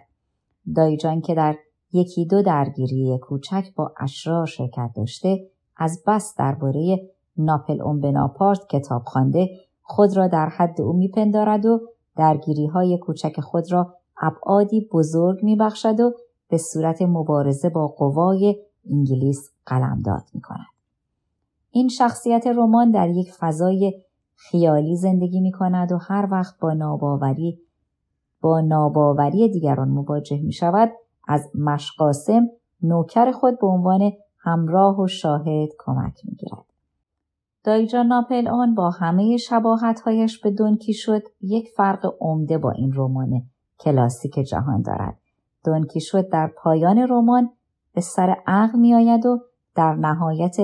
دایجان 0.76 1.22
که 1.22 1.36
در 1.36 1.56
یکی 1.94 2.26
دو 2.26 2.42
درگیری 2.42 3.20
کوچک 3.22 3.66
با 3.76 3.94
اشرار 4.00 4.46
شرکت 4.46 4.92
داشته 4.96 5.50
از 5.78 6.04
بس 6.08 6.36
درباره 6.38 7.00
ناپل 7.38 7.82
اون 7.82 8.00
بناپارت 8.00 8.68
کتاب 8.68 9.04
خوانده 9.06 9.50
خود 9.82 10.18
را 10.18 10.28
در 10.28 10.50
حد 10.50 10.82
او 10.82 10.94
میپندارد 10.94 11.66
و 11.66 11.80
درگیری 12.18 12.66
های 12.66 12.98
کوچک 12.98 13.40
خود 13.40 13.72
را 13.72 13.94
ابعادی 14.22 14.90
بزرگ 14.94 15.44
میبخشد 15.44 16.00
و 16.00 16.12
به 16.50 16.58
صورت 16.58 17.02
مبارزه 17.02 17.70
با 17.70 17.88
قوای 17.88 18.56
انگلیس 18.90 19.52
قلمداد 19.66 20.24
می 20.34 20.42
کند. 20.42 20.66
این 21.72 21.88
شخصیت 21.88 22.48
رمان 22.48 22.92
در 22.92 23.10
یک 23.10 23.32
فضای 23.32 24.02
خیالی 24.36 24.96
زندگی 24.96 25.42
می 25.42 25.52
کند 25.52 25.92
و 25.92 25.98
هر 25.98 26.28
وقت 26.32 26.60
با 26.60 26.74
ناباوری 26.74 27.60
با 28.42 28.62
ناباوری 28.62 29.50
دیگران 29.50 29.90
مواجه 29.90 30.42
می 30.42 30.54
شود 30.54 30.92
از 31.28 31.50
مشقاسم 31.56 32.48
نوکر 32.84 33.32
خود 33.32 33.60
به 33.60 33.68
عنوان 33.68 34.12
همراه 34.40 35.00
و 35.00 35.08
شاهد 35.08 35.70
کمک 35.80 36.26
می 36.26 36.36
گیرد. 36.36 36.66
دایجان 37.64 38.08
ناپل 38.08 38.48
آن 38.48 38.76
با 38.76 38.90
همه 38.90 39.38
شباهتهایش 39.38 40.40
به 40.40 40.52
دونکی 40.52 40.94
شد 40.94 41.22
یک 41.42 41.70
فرق 41.78 42.16
عمده 42.20 42.58
با 42.58 42.72
این 42.72 42.94
رمان 42.96 43.42
کلاسیک 43.80 44.40
جهان 44.40 44.82
دارد. 44.82 45.18
دونکی 45.66 46.00
شد 46.00 46.30
در 46.30 46.52
پایان 46.58 47.08
رمان 47.10 47.50
به 47.94 48.02
سر 48.02 48.36
عقل 48.48 48.80
می 48.80 48.96
آید 48.96 49.26
و 49.26 49.40
در 49.76 49.96
نهایت 49.96 50.58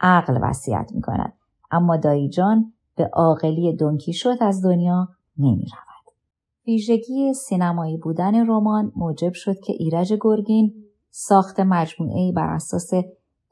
عقل 0.00 0.38
وصیت 0.42 0.90
می 0.94 1.00
کند. 1.02 1.32
اما 1.70 1.96
دایجان 1.96 2.72
به 2.96 3.10
عاقلی 3.12 3.76
دونکی 3.76 4.12
شد 4.12 4.36
از 4.40 4.64
دنیا 4.64 5.08
نمی 5.38 5.66
رود. 5.66 6.14
ویژگی 6.66 7.34
سینمایی 7.34 7.96
بودن 7.96 8.46
رمان 8.46 8.92
موجب 8.96 9.32
شد 9.32 9.60
که 9.60 9.72
ایرج 9.72 10.14
گرگین 10.20 10.74
ساخت 11.10 11.60
مجموعه 11.60 12.32
بر 12.32 12.54
اساس 12.54 12.90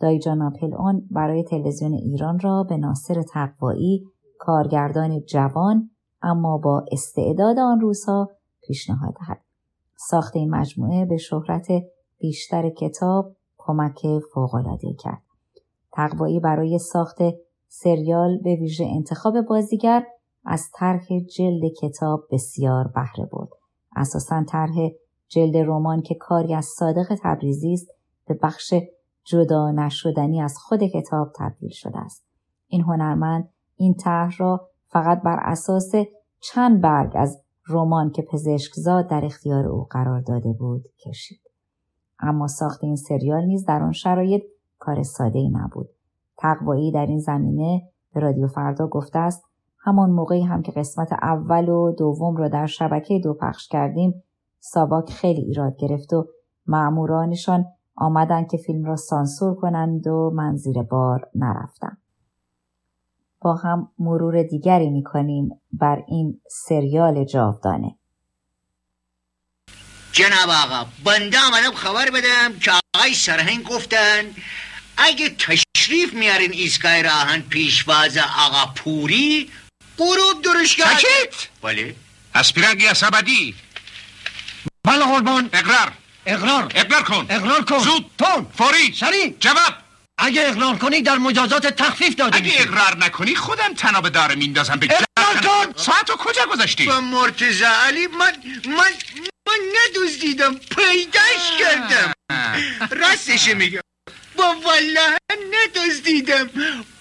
دایجان 0.00 0.52
اون 0.78 1.08
برای 1.10 1.44
تلویزیون 1.44 1.92
ایران 1.92 2.38
را 2.40 2.62
به 2.62 2.76
ناصر 2.76 3.22
تقوایی 3.22 4.04
کارگردان 4.38 5.20
جوان 5.20 5.90
اما 6.22 6.58
با 6.58 6.84
استعداد 6.92 7.58
آن 7.58 7.80
روزها 7.80 8.30
پیشنهاد 8.62 9.14
دهد. 9.14 9.40
ساخت 9.96 10.36
این 10.36 10.50
مجموعه 10.50 11.06
به 11.06 11.16
شهرت 11.16 11.68
بیشتر 12.20 12.70
کتاب 12.70 13.36
کمک 13.58 14.00
فوقالعاده 14.34 14.94
کرد. 14.94 15.22
تقوایی 15.92 16.40
برای 16.40 16.78
ساخت 16.78 17.18
سریال 17.68 18.38
به 18.38 18.54
ویژه 18.54 18.84
انتخاب 18.84 19.40
بازیگر 19.40 20.06
از 20.44 20.70
طرح 20.74 21.06
جلد 21.36 21.72
کتاب 21.82 22.28
بسیار 22.30 22.88
بهره 22.94 23.28
برد. 23.32 23.48
اساسا 23.96 24.44
طرح 24.48 24.74
جلد 25.28 25.56
رمان 25.56 26.02
که 26.02 26.14
کاری 26.14 26.54
از 26.54 26.64
صادق 26.64 27.18
تبریزی 27.22 27.72
است 27.72 27.88
به 28.26 28.38
بخش 28.42 28.74
جدا 29.24 29.70
نشدنی 29.70 30.42
از 30.42 30.56
خود 30.58 30.82
کتاب 30.82 31.32
تبدیل 31.36 31.70
شده 31.72 31.98
است. 31.98 32.24
این 32.66 32.82
هنرمند 32.82 33.48
این 33.76 33.94
طرح 33.94 34.36
را 34.38 34.68
فقط 34.86 35.22
بر 35.22 35.38
اساس 35.42 35.92
چند 36.40 36.80
برگ 36.80 37.12
از 37.14 37.42
رمان 37.68 38.10
که 38.10 38.22
پزشکزاد 38.22 39.08
در 39.08 39.24
اختیار 39.24 39.66
او 39.66 39.86
قرار 39.90 40.20
داده 40.20 40.52
بود 40.52 40.84
کشید. 41.06 41.49
اما 42.22 42.46
ساخت 42.46 42.84
این 42.84 42.96
سریال 42.96 43.44
نیز 43.44 43.64
در 43.64 43.82
آن 43.82 43.92
شرایط 43.92 44.42
کار 44.78 45.02
ساده 45.02 45.38
ای 45.38 45.48
نبود. 45.48 45.88
تقوایی 46.38 46.92
در 46.92 47.06
این 47.06 47.18
زمینه 47.18 47.82
به 48.14 48.20
رادیو 48.20 48.46
فردا 48.46 48.86
گفته 48.86 49.18
است 49.18 49.44
همان 49.78 50.10
موقعی 50.10 50.42
هم 50.42 50.62
که 50.62 50.72
قسمت 50.72 51.12
اول 51.12 51.68
و 51.68 51.92
دوم 51.92 52.36
را 52.36 52.48
در 52.48 52.66
شبکه 52.66 53.18
دو 53.18 53.34
پخش 53.34 53.68
کردیم 53.68 54.22
ساواک 54.58 55.10
خیلی 55.10 55.40
ایراد 55.40 55.76
گرفت 55.76 56.12
و 56.12 56.26
معمورانشان 56.66 57.64
آمدن 57.96 58.44
که 58.44 58.56
فیلم 58.56 58.84
را 58.84 58.96
سانسور 58.96 59.54
کنند 59.54 60.06
و 60.06 60.30
من 60.34 60.56
زیر 60.56 60.82
بار 60.82 61.28
نرفتم. 61.34 61.96
با 63.40 63.54
هم 63.54 63.88
مرور 63.98 64.42
دیگری 64.42 64.90
می‌کنیم 64.90 65.48
بر 65.72 66.04
این 66.08 66.40
سریال 66.50 67.24
جاودانه. 67.24 67.99
جناب 70.12 70.50
آقا 70.50 70.86
بنده 71.04 71.38
آمدم 71.40 71.74
خبر 71.74 72.10
بدم 72.10 72.58
که 72.58 72.72
آقای 72.94 73.14
سرهنگ 73.14 73.62
گفتن 73.62 74.34
اگه 74.96 75.28
تشریف 75.28 76.12
میارین 76.12 76.52
ایستگاه 76.52 77.02
راهن 77.02 77.40
پیشواز 77.40 78.18
آقا 78.18 78.66
پوری 78.66 79.50
غروب 79.98 80.42
درش 80.42 80.76
کرد. 80.76 80.98
سکت 80.98 81.48
بله 81.62 81.94
اسپیرنگی 82.34 82.86
عصبدی 82.86 83.54
بله 84.84 85.04
قربان. 85.04 85.50
اقرار. 85.52 85.92
اقرار. 86.26 86.72
اقرار 86.74 87.02
کن. 87.02 87.26
اقرار 87.30 87.64
کن. 87.64 87.78
زود. 87.78 88.10
تون 88.18 88.46
فوری. 88.58 88.94
سریع. 89.00 89.34
جواب. 89.40 89.74
اگه 90.18 90.42
اقرار 90.48 90.76
کنی 90.76 91.02
در 91.02 91.18
مجازات 91.18 91.66
تخفیف 91.66 92.14
داده 92.16 92.36
اگه 92.36 92.44
میشه 92.44 92.60
اقرار 92.60 92.96
نکنی 92.96 93.34
خودم 93.34 93.74
تناب 93.74 94.08
داره 94.08 94.34
میندازم 94.34 94.76
به 94.76 94.86
اقرار. 94.86 95.42
کن. 95.42 95.72
ساعتو 95.76 96.16
کجا 96.16 96.46
گذاشتی؟ 96.46 96.84
با 96.86 97.00
مرتزا 97.00 97.68
علی 97.68 98.06
من 98.06 98.32
من 98.66 98.92
من 99.60 99.66
ندوزدیدم 99.88 100.54
پیداش 100.54 101.50
کردم 101.58 102.12
راستش 102.90 103.48
میگم 103.48 103.80
با 104.36 104.54
والله 104.64 105.18
ندوزدیدم 105.52 106.50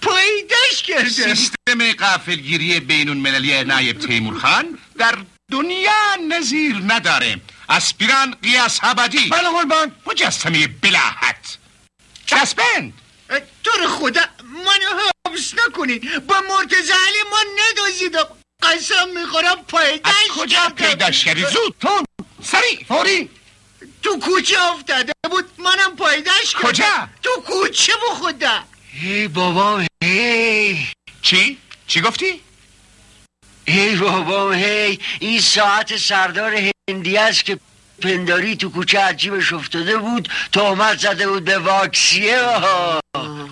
پیداش 0.02 0.84
کردم 0.84 1.34
سیستم 1.34 1.92
قافلگیری 2.00 2.80
بین 2.80 3.10
المللی 3.10 3.64
نایب 3.64 4.00
تیمور 4.00 4.40
خان 4.40 4.78
در 4.98 5.18
دنیا 5.52 6.16
نظیر 6.30 6.76
نداره 6.88 7.42
اسپیران 7.70 8.36
قیاس 8.44 8.80
ابدی 8.84 9.30
بله 9.30 9.50
قربان 9.50 9.92
مجسمه 10.06 10.68
بلاحت 10.68 11.58
دستبند 12.32 12.94
تو 13.64 13.72
رو 13.82 13.88
خدا 13.88 14.22
منو 14.44 15.02
حبس 15.28 15.54
نکنید 15.68 16.28
با 16.28 16.36
مرتزا 16.50 16.94
علی 17.08 17.30
ما 17.32 17.38
ندازیدم 17.60 18.39
قسم 18.64 19.10
می‌خورم 19.16 19.56
پای 19.68 20.02
از 20.04 20.14
کجا 20.38 20.60
پیداش 20.76 21.24
کردی 21.26 21.42
زود 21.42 21.76
تون 21.80 22.04
سریع 22.44 22.84
فوری 22.88 23.30
تو 24.04 24.20
کوچه 24.20 24.56
افتاده 24.62 25.14
بود 25.32 25.46
منم 25.58 25.96
پایدش 25.96 26.54
کردم 26.54 26.70
کجا؟ 26.70 27.10
تو 27.24 27.30
کوچه 27.42 27.94
بو 27.94 28.16
خدا 28.16 28.64
ای 29.02 29.28
بابام 29.28 29.88
هی 30.04 30.88
چی؟ 31.22 31.58
چی 31.88 32.02
گفتی؟ 32.02 32.42
ای 33.66 33.96
بابام 33.96 34.54
هی 34.54 35.00
این 35.20 35.42
ساعت 35.42 35.98
سردار 35.98 36.72
هندی 36.90 37.18
است 37.18 37.46
که 37.46 37.60
پنداری 38.02 38.56
تو 38.56 38.70
کوچه 38.70 39.00
عجیبش 39.00 39.54
افتاده 39.54 39.98
بود 39.98 40.30
تهمت 40.52 41.00
زده 41.00 41.28
بود 41.28 41.46
به 41.46 41.58
واکسیه. 41.58 42.42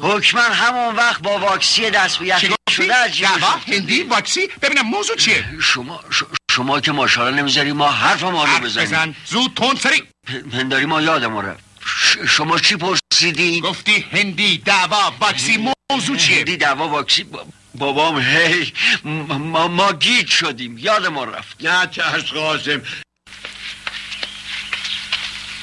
حکمن 0.01 0.51
همون 0.51 0.95
وقت 0.95 1.21
با 1.21 1.39
واکسیه 1.39 1.89
دست 1.89 2.19
به؟ 2.19 2.57
شده 2.85 3.01
افتاده. 3.33 3.75
هندی 3.77 4.03
واکسی؟ 4.03 4.47
ببینم 4.61 4.81
موضوع 4.87 5.15
چیه؟ 5.15 5.45
شما 5.61 5.99
ش- 6.11 6.23
شما 6.51 6.79
که 6.81 6.91
ماشاءالله 6.91 7.41
نمی‌ذاری 7.41 7.71
ما 7.71 7.91
حرف 7.91 8.23
ما 8.23 8.45
رو 8.45 8.59
بزنیم. 8.59 8.85
بزن. 8.87 9.15
زود 9.25 9.53
تون 9.55 9.75
سریع 9.75 10.03
پ- 10.27 10.31
پنداری 10.53 10.85
ما 10.85 11.01
یادم 11.01 11.37
رفت 11.37 11.63
ش- 11.85 12.17
شما 12.29 12.59
چی 12.59 12.75
پرسیدی؟ 12.75 13.61
گفتی 13.61 14.05
هندی 14.11 14.57
دعوا 14.57 15.13
واکسی 15.19 15.69
موضوع 15.91 16.17
چیه؟ 16.17 16.37
هندی 16.37 16.57
دعوا 16.57 16.87
واکسی؟ 16.89 17.23
با- 17.23 17.45
بابام 17.75 18.19
هی 18.19 18.73
ما, 19.03 19.67
ما 19.67 19.93
گیج 19.93 20.29
شدیم. 20.29 20.77
یاد 20.77 21.05
ما 21.05 21.23
رفت. 21.23 21.63
نه 21.65 21.85
ترس 21.85 22.23
قاسم. 22.23 22.81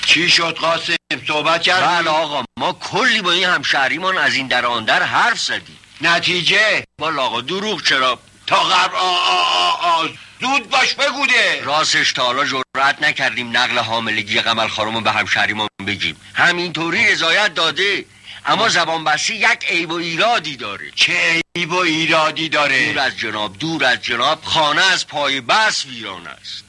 چی 0.07 0.31
شد 0.31 0.55
قاسم؟ 0.55 0.95
صحبت 1.29 1.55
بله 1.55 1.63
کردی 1.65 2.09
آقا 2.09 2.45
ما 2.59 2.73
کلی 2.73 3.23
با 3.23 3.33
این 3.33 3.45
همشهریمان 3.45 4.19
از 4.19 4.35
این 4.35 4.47
در 4.49 4.67
آن 4.67 4.85
در 4.85 5.03
حرف 5.03 5.41
زدیم. 5.41 5.79
نتیجه؟ 6.01 6.85
با 6.99 7.15
آقا 7.19 7.41
دروغ 7.41 7.83
چرا؟ 7.83 8.19
تا 8.47 8.57
قبل 8.57 8.97
آ 8.97 9.17
آ 9.17 9.41
آ 9.41 9.71
آ 9.71 10.09
زود 10.41 10.71
باش 10.71 10.95
بگوده. 10.95 11.61
راستش 11.65 12.13
تا 12.13 12.25
حالا 12.25 12.45
جرأت 12.45 13.03
نکردیم 13.03 13.57
نقل 13.57 13.79
حاملگی 13.79 14.41
قمل 14.41 14.69
خانم 14.69 15.03
به 15.05 15.13
همشهریمان 15.13 15.69
بگیم. 15.87 16.17
همینطوری 16.35 17.07
رضایت 17.07 17.55
داده. 17.55 18.05
اما 18.47 18.69
زبان 18.69 19.05
بسته 19.05 19.35
یک 19.35 19.65
عیب 19.69 19.91
و 19.91 19.95
ایرادی 19.95 20.57
داره. 20.57 20.91
چه 20.95 21.43
عیب 21.57 21.73
و 21.73 21.77
ایرادی 21.77 22.49
دور 22.49 22.61
داره 22.61 23.01
از 23.03 23.19
جناب 23.19 23.59
دور 23.59 23.85
از 23.85 24.03
جناب. 24.03 24.45
خانه 24.45 24.83
از 24.83 25.07
پای 25.07 25.41
بس 25.41 25.85
ویران 25.85 26.27
است. 26.27 26.65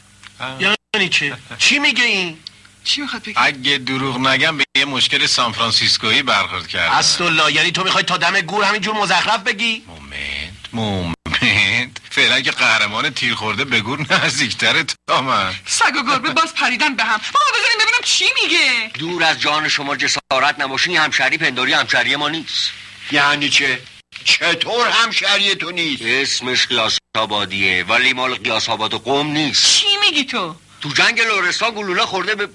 یعنی 0.59 1.09
چه 1.09 1.37
چی 1.57 1.79
میگه 1.79 2.03
این؟ 2.03 2.39
چی 2.85 3.01
می‌خواد 3.01 3.23
بگی؟ 3.23 3.33
اگه 3.37 3.77
دروغ 3.77 4.17
نگم 4.17 4.57
به 4.57 4.63
یه 4.77 4.85
مشکل 4.85 5.25
سانفرانسیسکویی 5.25 6.23
برخورد 6.23 6.67
کردم. 6.67 6.93
اسدالله 6.93 7.53
یعنی 7.53 7.71
تو 7.71 7.83
می‌خوای 7.83 8.03
تا 8.03 8.17
دم 8.17 8.41
گور 8.41 8.63
همینجور 8.63 8.95
مزخرف 8.95 9.43
بگی؟ 9.43 9.83
moment 9.87 10.53
moment. 10.73 11.97
فعلا 12.09 12.41
که 12.41 12.51
قهرمان 12.51 13.09
تیر 13.09 13.35
خورده 13.35 13.65
به 13.65 13.81
گور 13.81 14.05
نزدیکتره 14.13 14.85
تا 15.07 15.21
من. 15.21 15.53
سگ 15.65 15.95
و 15.95 16.11
گربه 16.11 16.29
باز 16.29 16.53
پریدن 16.53 16.95
به 16.95 17.03
هم. 17.03 17.17
بابا 17.33 17.45
بذاریم 17.57 17.77
ببینم 17.79 18.01
چی 18.03 18.25
میگه. 18.43 18.91
دور 18.99 19.23
از 19.23 19.39
جان 19.41 19.67
شما 19.67 19.95
جسارت 19.95 20.59
نباشه 20.59 20.89
این 20.89 20.99
همشهری 20.99 21.37
پنداری 21.37 21.73
همشهری 21.73 22.15
ما 22.15 22.29
نیست. 22.29 22.71
یعنی 23.11 23.49
چه؟ 23.49 23.79
چطور 24.25 24.87
همشهری 24.89 25.55
تو 25.55 25.71
نیست؟ 25.71 26.01
اسمش 26.05 26.67
غیاث 26.67 26.97
آبادیه 27.17 27.83
ولی 27.83 28.13
مال 28.13 28.35
غیاث 28.35 28.69
آباد 28.69 28.93
قم 28.93 29.27
نیست. 29.27 29.65
چی 29.65 29.87
میگی 30.01 30.23
تو؟ 30.23 30.55
تو 30.85 30.93
جنگ 30.93 31.21
لورستان 31.21 31.71
گلوله 31.71 32.05
خورده 32.05 32.35
به 32.35 32.49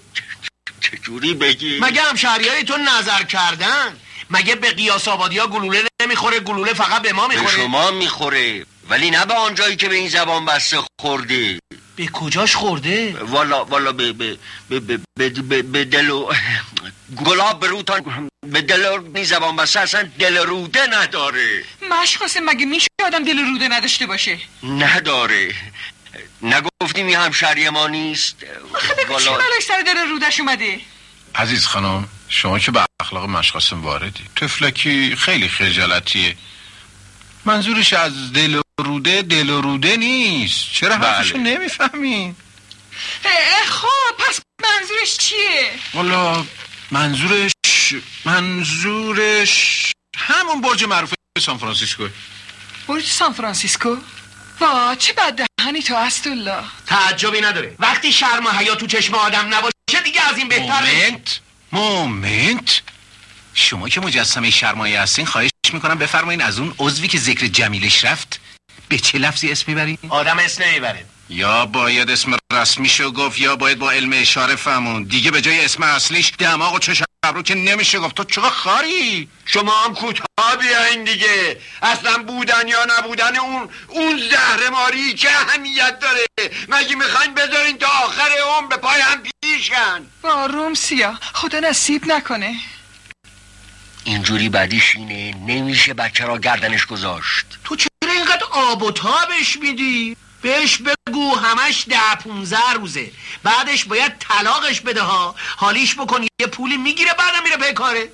چجوری 0.81 1.35
بگی؟ 1.35 1.79
مگه 1.81 2.03
همشهری 2.03 2.49
های 2.49 2.65
تو 2.65 2.77
نظر 2.77 3.23
کردن؟ 3.23 3.97
مگه 4.31 4.55
به 4.55 4.71
قیاس 4.71 5.09
آبادی 5.09 5.39
ها 5.39 5.47
گلوله 5.47 5.83
نمی‌خوره 6.03 6.41
گلوله 6.41 6.75
فقط 6.75 7.03
به 7.03 7.13
ما 7.13 7.29
به 7.29 7.35
می‌خوره؟ 7.35 7.57
شما 7.57 7.91
می‌خوره 7.91 8.67
ولی 8.89 9.11
نه 9.11 9.27
به 9.27 9.35
آنجایی 9.35 9.77
که 9.77 9.89
به 9.89 9.95
این 9.95 10.09
زبان 10.09 10.45
بسته 10.45 10.79
خورده 11.01 11.59
به 11.97 12.07
کجاش 12.07 12.57
خورده؟ 12.57 13.17
والا 13.21 13.65
والا 13.65 13.93
به 13.93 14.13
به 14.13 14.39
به 14.69 14.81
به 14.81 15.01
به, 15.19 15.29
به, 15.29 15.63
به 15.63 15.85
دل 15.85 16.11
و 16.11 16.33
گلاب 17.25 17.61
به 17.61 17.67
روتان 17.67 18.29
به 18.47 18.61
دل 18.63 18.87
و 18.87 19.05
این 19.15 19.25
زبان 19.25 19.57
بسته 19.57 19.81
اصلا 19.81 20.09
دل 20.19 20.37
روده 20.37 20.87
نداره. 20.87 21.65
مشخصه 21.91 22.41
مگه 22.41 22.67
میشه 22.67 22.89
آدم 23.07 23.25
دل 23.25 23.39
روده 23.39 23.69
نداشته 23.69 24.07
باشه؟ 24.07 24.39
نداره. 24.63 25.55
نگفتیم 26.83 27.07
این 27.07 27.17
همشهری 27.17 27.69
ما 27.69 27.89
نیست. 27.89 28.37
آخه 28.75 28.95
بگو 28.95 29.21
چی 29.21 29.29
بلاش 29.29 29.63
سر 29.69 29.83
دل 29.83 29.97
رودش 29.97 30.41
اومده؟ 30.41 30.81
عزیز 31.35 31.67
خانم 31.67 32.09
شما 32.29 32.59
که 32.59 32.71
به 32.71 32.85
اخلاق 33.01 33.25
مشقاسم 33.25 33.83
واردی. 33.83 34.25
تفلکی 34.37 35.17
خیلی 35.17 35.49
خجالتیه. 35.49 36.37
منظورش 37.45 37.93
از 37.93 38.33
دل 38.33 38.55
و 38.55 38.63
روده 38.79 39.23
دل 39.23 39.51
و 39.51 39.61
روده 39.61 39.97
نیست. 39.97 40.73
چرا 40.73 40.97
حرفشو 40.97 41.35
بله. 41.35 41.43
نمی‌فهمین 41.43 42.37
اه، 43.25 43.67
خب 43.67 44.17
پس 44.19 44.41
منظورش 44.63 45.17
چیه؟ 45.17 45.71
والا 45.95 46.47
منظورش 46.91 47.53
منظورش 48.25 49.93
همون 50.17 50.61
برج 50.61 50.85
معروف 50.85 51.15
سان 51.39 51.59
فرانسیسکو. 51.59 52.09
برج 52.87 53.05
سان 53.05 53.33
فرانسیسکو؟ 53.33 53.97
وا 54.61 54.95
چه 54.99 55.13
بد 55.13 55.50
دهنی 55.61 55.83
تو 55.83 55.95
الله 56.27 56.63
تعجبی 56.87 57.41
نداره. 57.41 57.75
وقتی 57.79 58.13
شرم 58.13 58.47
و 58.47 58.51
حیا 58.51 58.75
تو 58.75 58.87
چشم 58.87 59.15
آدم 59.15 59.55
نباشه 59.55 60.05
دیگه 60.05 60.29
از 60.29 60.39
این 60.39 60.49
بهتر 60.49 60.83
نیست. 60.83 61.41
moment. 61.73 62.51
moment. 62.53 62.83
شما 63.55 63.89
که 63.89 64.01
مجسمه 64.01 64.51
شرم 64.51 64.79
و 64.79 64.87
حیا 64.87 65.01
هستین 65.01 65.27
خواهش 65.27 65.51
می‌کنم 65.73 65.99
بفرمایین 65.99 66.43
از 66.43 66.59
اون 66.59 66.75
عضوی 66.79 67.09
که 67.09 67.19
ذکر 67.19 67.47
جمیلش 67.47 68.05
رفت 68.05 68.41
به 68.89 68.99
چه 68.99 69.19
لفظی 69.19 69.53
اسم 69.53 69.65
می‌برین؟ 69.67 69.99
آدم 70.09 70.39
اسم 70.39 70.65
نمی‌بره. 70.65 71.05
یا 71.31 71.67
باید 71.67 72.11
اسم 72.11 72.37
رسمیشو 72.53 73.11
گفت 73.11 73.39
یا 73.39 73.57
باید 73.57 73.79
با 73.79 73.91
علم 73.91 74.11
اشاره 74.13 74.57
فهمون 74.57 75.03
دیگه 75.03 75.31
به 75.31 75.41
جای 75.41 75.65
اسم 75.65 75.83
اصلیش 75.83 76.33
دماغ 76.39 76.75
و 76.75 76.79
چشم 76.79 77.05
رو 77.35 77.43
که 77.43 77.55
نمیشه 77.55 77.99
گفت. 77.99 78.15
تو 78.15 78.25
چقدر 78.25 78.51
خاری؟ 78.51 79.29
شما 79.47 79.85
هم 79.85 79.95
کوتاه 79.95 80.57
بیاین 80.61 81.05
دیگه. 81.05 81.61
اصلا 81.83 82.23
بودن 82.23 82.69
یا 82.69 82.87
نبودن 82.99 83.37
اون 83.37 83.69
اون 83.89 84.19
زهر 84.19 84.71
ماری 84.71 85.15
چه 85.15 85.29
اهمیت 85.29 85.99
داره؟ 85.99 86.27
مگه 86.69 86.97
می‌خواین 86.97 87.35
بذارین 87.35 87.79
تا 87.79 87.87
آخر 87.87 88.29
اون 88.57 88.69
به 88.69 88.77
پای 88.77 89.01
هم 89.01 89.23
پیشن؟ 89.43 90.07
با 90.23 90.47
روم 90.47 90.75
سیا 90.75 91.15
خدا 91.33 91.61
نصیب 91.61 92.07
نکنه. 92.07 92.55
اینجوری 94.05 94.49
بدیش 94.49 94.97
اینه 94.97 95.35
نمیشه 95.47 95.95
بچه 95.95 96.25
را 96.25 96.39
گردنش 96.39 96.87
گذاشت. 96.87 97.47
تو 97.65 97.77
چرا 97.77 98.13
اینقدر 98.13 98.45
آب 98.51 98.83
و 98.83 98.93
تابش 98.93 99.59
میدی؟ 99.63 100.17
بهش 100.43 100.79
بگو 100.79 101.37
همش 101.37 101.85
ده 101.89 102.15
پونزه 102.23 102.73
روزه. 102.75 103.11
بعدش 103.43 103.85
باید 103.85 104.19
طلاقش 104.19 104.81
بده 104.81 105.03
ها. 105.03 105.35
حالیش 105.57 105.95
بکن 105.95 106.23
یه 106.23 106.47
پولی 106.47 106.77
می‌گیره 106.77 107.11
بعدم 107.19 107.43
میره 107.43 107.57
به 107.57 107.73
کارش. 107.73 108.09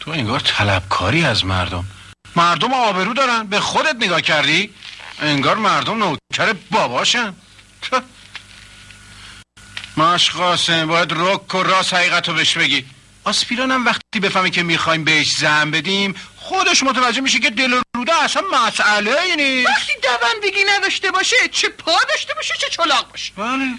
تو 0.00 0.10
انگار 0.10 0.40
طلبکاری 0.40 1.24
از 1.24 1.44
مردم. 1.44 1.84
مردم 2.36 2.72
آبرو 2.74 3.14
دارن. 3.14 3.46
به 3.46 3.60
خودت 3.60 3.96
نگاه 4.00 4.20
کردی؟ 4.20 4.70
انگار 5.20 5.56
مردم 5.56 5.98
نوکر 5.98 6.54
باباشن. 6.70 7.34
ماش 9.96 10.30
قاسم 10.30 10.86
باید 10.86 11.12
رک 11.12 11.54
و 11.54 11.62
راست 11.62 11.94
حقیقت 11.94 12.28
رو 12.28 12.34
بهش 12.34 12.56
بگی. 12.56 12.84
آسپیران 13.24 13.70
هم 13.70 13.86
وقتی 13.86 14.20
بفهمه 14.22 14.50
که 14.50 14.62
می‌خوایم 14.62 15.04
بهش 15.04 15.28
زن 15.38 15.70
بدیم 15.70 16.14
خودش 16.46 16.82
متوجه 16.82 17.20
میشه 17.20 17.38
که 17.38 17.50
دل 17.50 17.80
روده 17.94 18.22
اصلا 18.24 18.42
مسئله 18.52 19.20
ای 19.20 19.36
نیست. 19.36 19.68
وقتی 19.68 19.92
دوندگی 20.02 20.64
نداشته 20.64 21.10
باشه 21.10 21.36
چه 21.52 21.68
پا 21.68 21.92
داشته 22.08 22.34
باشه 22.34 22.54
چه 22.58 22.68
چلاق 22.68 23.10
باشه. 23.10 23.32
بله. 23.36 23.74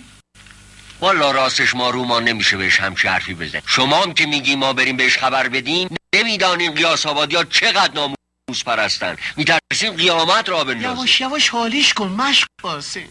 والا 0.99 1.32
راستش 1.32 1.75
ما 1.75 1.89
رومان 1.89 2.23
نمیشه 2.23 2.58
بهش 2.58 2.80
همچی 2.80 3.08
حرفی 3.08 3.34
بزن 3.34 3.62
شما 3.65 4.03
هم 4.03 4.13
که 4.13 4.25
میگی 4.25 4.56
ما 4.56 4.73
بریم 4.73 4.97
بهش 4.97 5.17
خبر 5.17 5.47
بدیم 5.47 5.95
نمی‌دانیم 6.15 6.71
قیاس 6.71 7.06
آبادی 7.06 7.36
ها 7.36 7.43
چقدر 7.43 7.93
ناموس 7.93 8.63
پرستن. 8.65 9.15
میترسیم 9.36 9.93
قیامت 9.97 10.49
را 10.49 10.63
بندازیم 10.63 10.91
یواش 10.91 11.21
یواش 11.21 11.49
حالیش 11.49 11.93
کن 11.93 12.08
مشق 12.08 12.47
قاسم 12.63 13.01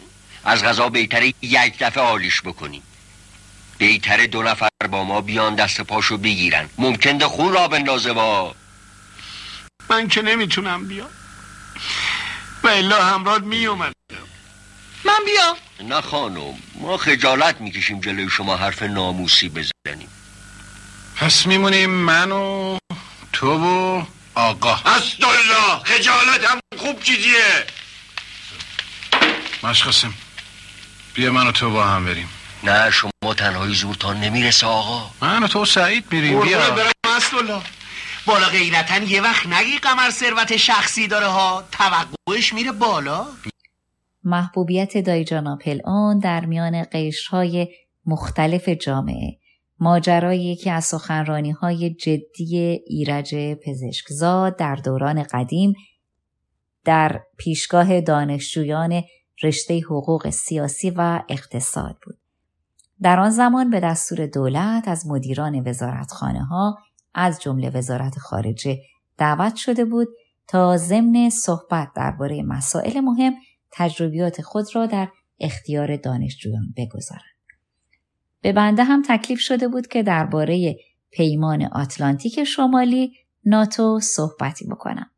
از 0.45 0.65
غذا 0.65 0.89
بهتره 0.89 1.35
یک 1.43 1.79
دفعه 1.79 2.05
حالیش 2.05 2.43
بکنیم. 2.43 2.83
بهتره 3.79 4.27
دو 4.27 4.43
نفر 4.43 4.69
با 4.91 5.05
ما 5.05 5.21
بیان 5.21 5.55
دست 5.55 5.81
پاشو 5.81 6.17
بگیرن. 6.17 6.69
ممکنه 6.79 7.25
خون 7.25 7.53
را 7.53 7.69
بندازه 7.69 8.13
با. 8.13 8.55
من 9.89 10.09
که 10.09 10.23
نمی‌تونم 10.23 10.89
بیام. 10.89 11.11
و 12.63 12.69
الا 12.69 13.05
همراه 13.05 13.39
میومد 13.39 13.93
من 15.05 15.19
بیام. 15.27 15.57
نه 15.91 16.01
خانم 16.01 16.55
ما 16.75 16.97
خجالت 16.97 17.61
می‌کشیم 17.61 18.01
جلوی 18.01 18.31
شما 18.31 18.57
حرف 18.57 18.83
ناموسی 18.83 19.49
بزنیم. 19.49 20.09
پس 21.17 21.47
میمونیم 21.47 21.91
من 21.91 22.33
و 22.33 22.79
تو 23.33 23.49
و 23.49 24.05
آقا. 24.35 24.75
الله 24.75 25.85
خجالت 25.85 26.45
هم 26.51 26.61
خوب 26.79 27.03
چیزیه. 27.03 27.67
مشقاسم 29.63 30.15
بیا 31.15 31.33
من 31.33 31.47
و 31.47 31.53
تو 31.53 31.71
با 31.71 31.85
هم 31.85 32.05
بریم. 32.05 32.29
نه 32.63 32.91
شما 32.91 33.35
تنهایی 33.37 33.75
زورتان 33.75 34.21
نمی‌رسه 34.21 34.67
آقا. 34.67 35.11
من 35.21 35.43
و 35.43 35.49
تو 35.49 35.65
سعید 35.65 36.13
میریم 36.13 36.41
بیا. 36.41 36.71
برم 36.71 36.93
الله 37.39 37.63
بالا 38.27 38.47
غیرتن 38.47 39.03
یه 39.03 39.23
وقت 39.23 39.47
نگی 39.47 39.79
قمر 39.79 40.11
ثروت 40.11 40.57
شخصی 40.57 41.09
داره 41.09 41.27
ها 41.27 41.65
توقعش 41.73 42.53
میره 42.53 42.73
بالا 42.73 43.27
محبوبیت 44.25 44.99
دایجانا 44.99 45.59
اون 45.85 46.19
در 46.19 46.47
میان 46.47 46.87
قشرهای 46.93 47.69
مختلف 48.07 48.69
جامعه 48.69 49.39
ماجرای 49.81 50.45
یکی 50.45 50.71
از 50.71 50.85
سخنرانی 50.85 51.51
های 51.51 51.95
جدی 51.95 52.59
ایرج 52.87 53.35
پزشکزاد 53.35 54.57
در 54.57 54.75
دوران 54.77 55.23
قدیم 55.23 55.75
در 56.85 57.21
پیشگاه 57.37 58.01
دانشجویان 58.01 59.03
رشته 59.43 59.81
حقوق 59.81 60.31
سیاسی 60.31 60.91
و 60.91 61.23
اقتصاد 61.29 61.97
بود. 62.03 62.19
در 63.03 63.21
آن 63.21 63.31
زمان 63.31 63.71
به 63.71 63.81
دستور 63.81 64.27
دولت 64.27 64.89
از 64.89 65.07
مدیران 65.07 65.69
وزارتخانه 65.69 66.45
ها 66.45 66.79
از 67.17 67.43
جمله 67.43 67.71
وزارت 67.71 68.19
خارجه 68.19 68.79
دعوت 69.19 69.57
شده 69.57 69.85
بود 69.85 70.09
تا 70.49 70.77
ضمن 70.77 71.31
صحبت 71.31 71.89
درباره 71.97 72.43
مسائل 72.43 73.01
مهم 73.01 73.35
تجربیات 73.71 74.43
خود 74.43 74.75
را 74.75 74.87
در 74.87 75.09
اختیار 75.41 75.97
دانشجویان 75.97 76.75
بگذارند. 76.77 77.23
به 78.41 78.53
بنده 78.53 78.85
هم 78.85 79.03
تکلیف 79.09 79.41
شده 79.41 79.69
بود 79.69 79.87
که 79.87 80.03
درباره 80.03 80.77
پیمان 81.11 81.63
آتلانتیک 81.63 82.45
شمالی 82.45 83.13
ناتو 83.45 84.01
صحبتی 84.01 84.67
بکنم. 84.67 85.11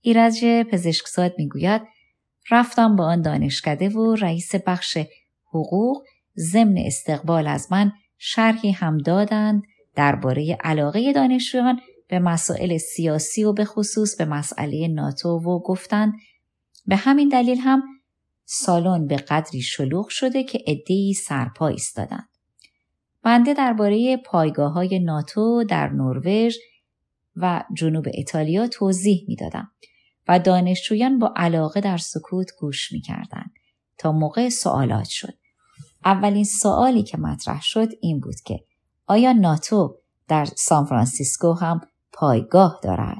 ایرج 0.00 0.44
پزشکزاد 0.44 1.34
می‌گوید 1.38 1.82
رفتم 2.50 2.96
با 2.96 3.04
آن 3.04 3.22
دانشکده 3.22 3.88
و 3.88 4.14
رئیس 4.14 4.54
بخش 4.54 4.98
حقوق 5.48 6.02
ضمن 6.36 6.78
استقبال 6.78 7.46
از 7.46 7.72
من 7.72 7.92
شرحی 8.18 8.70
هم 8.70 8.98
دادند 8.98 9.62
درباره 9.94 10.58
علاقه 10.60 11.12
دانشجویان 11.12 11.80
به 12.08 12.18
مسائل 12.18 12.76
سیاسی 12.76 13.44
و 13.44 13.52
به 13.52 13.64
خصوص 13.64 14.16
به 14.16 14.24
مسئله 14.24 14.88
ناتو 14.88 15.28
و 15.28 15.58
گفتند 15.58 16.12
به 16.86 16.96
همین 16.96 17.28
دلیل 17.28 17.58
هم 17.58 17.82
سالن 18.44 19.06
به 19.06 19.16
قدری 19.16 19.60
شلوغ 19.60 20.08
شده 20.08 20.44
که 20.44 20.58
عدهای 20.66 21.14
سرپا 21.14 21.68
ایستادند. 21.68 22.28
بنده 23.22 23.54
درباره 23.54 24.16
پایگاه 24.16 24.72
های 24.72 24.98
ناتو 24.98 25.64
در 25.64 25.88
نروژ 25.88 26.56
و 27.36 27.64
جنوب 27.76 28.06
ایتالیا 28.12 28.68
توضیح 28.68 29.24
می‌دادم 29.28 29.70
و 30.28 30.38
دانشجویان 30.38 31.18
با 31.18 31.34
علاقه 31.36 31.80
در 31.80 31.96
سکوت 31.96 32.50
گوش 32.60 32.92
می‌کردند 32.92 33.50
تا 33.98 34.12
موقع 34.12 34.48
سوالات 34.48 35.08
شد. 35.08 35.34
اولین 36.04 36.44
سوالی 36.44 37.02
که 37.02 37.18
مطرح 37.18 37.62
شد 37.62 37.88
این 38.00 38.20
بود 38.20 38.40
که 38.44 38.64
آیا 39.12 39.32
ناتو 39.32 39.96
در 40.28 40.44
سان 40.44 40.84
فرانسیسکو 40.84 41.52
هم 41.52 41.80
پایگاه 42.12 42.80
دارد 42.82 43.16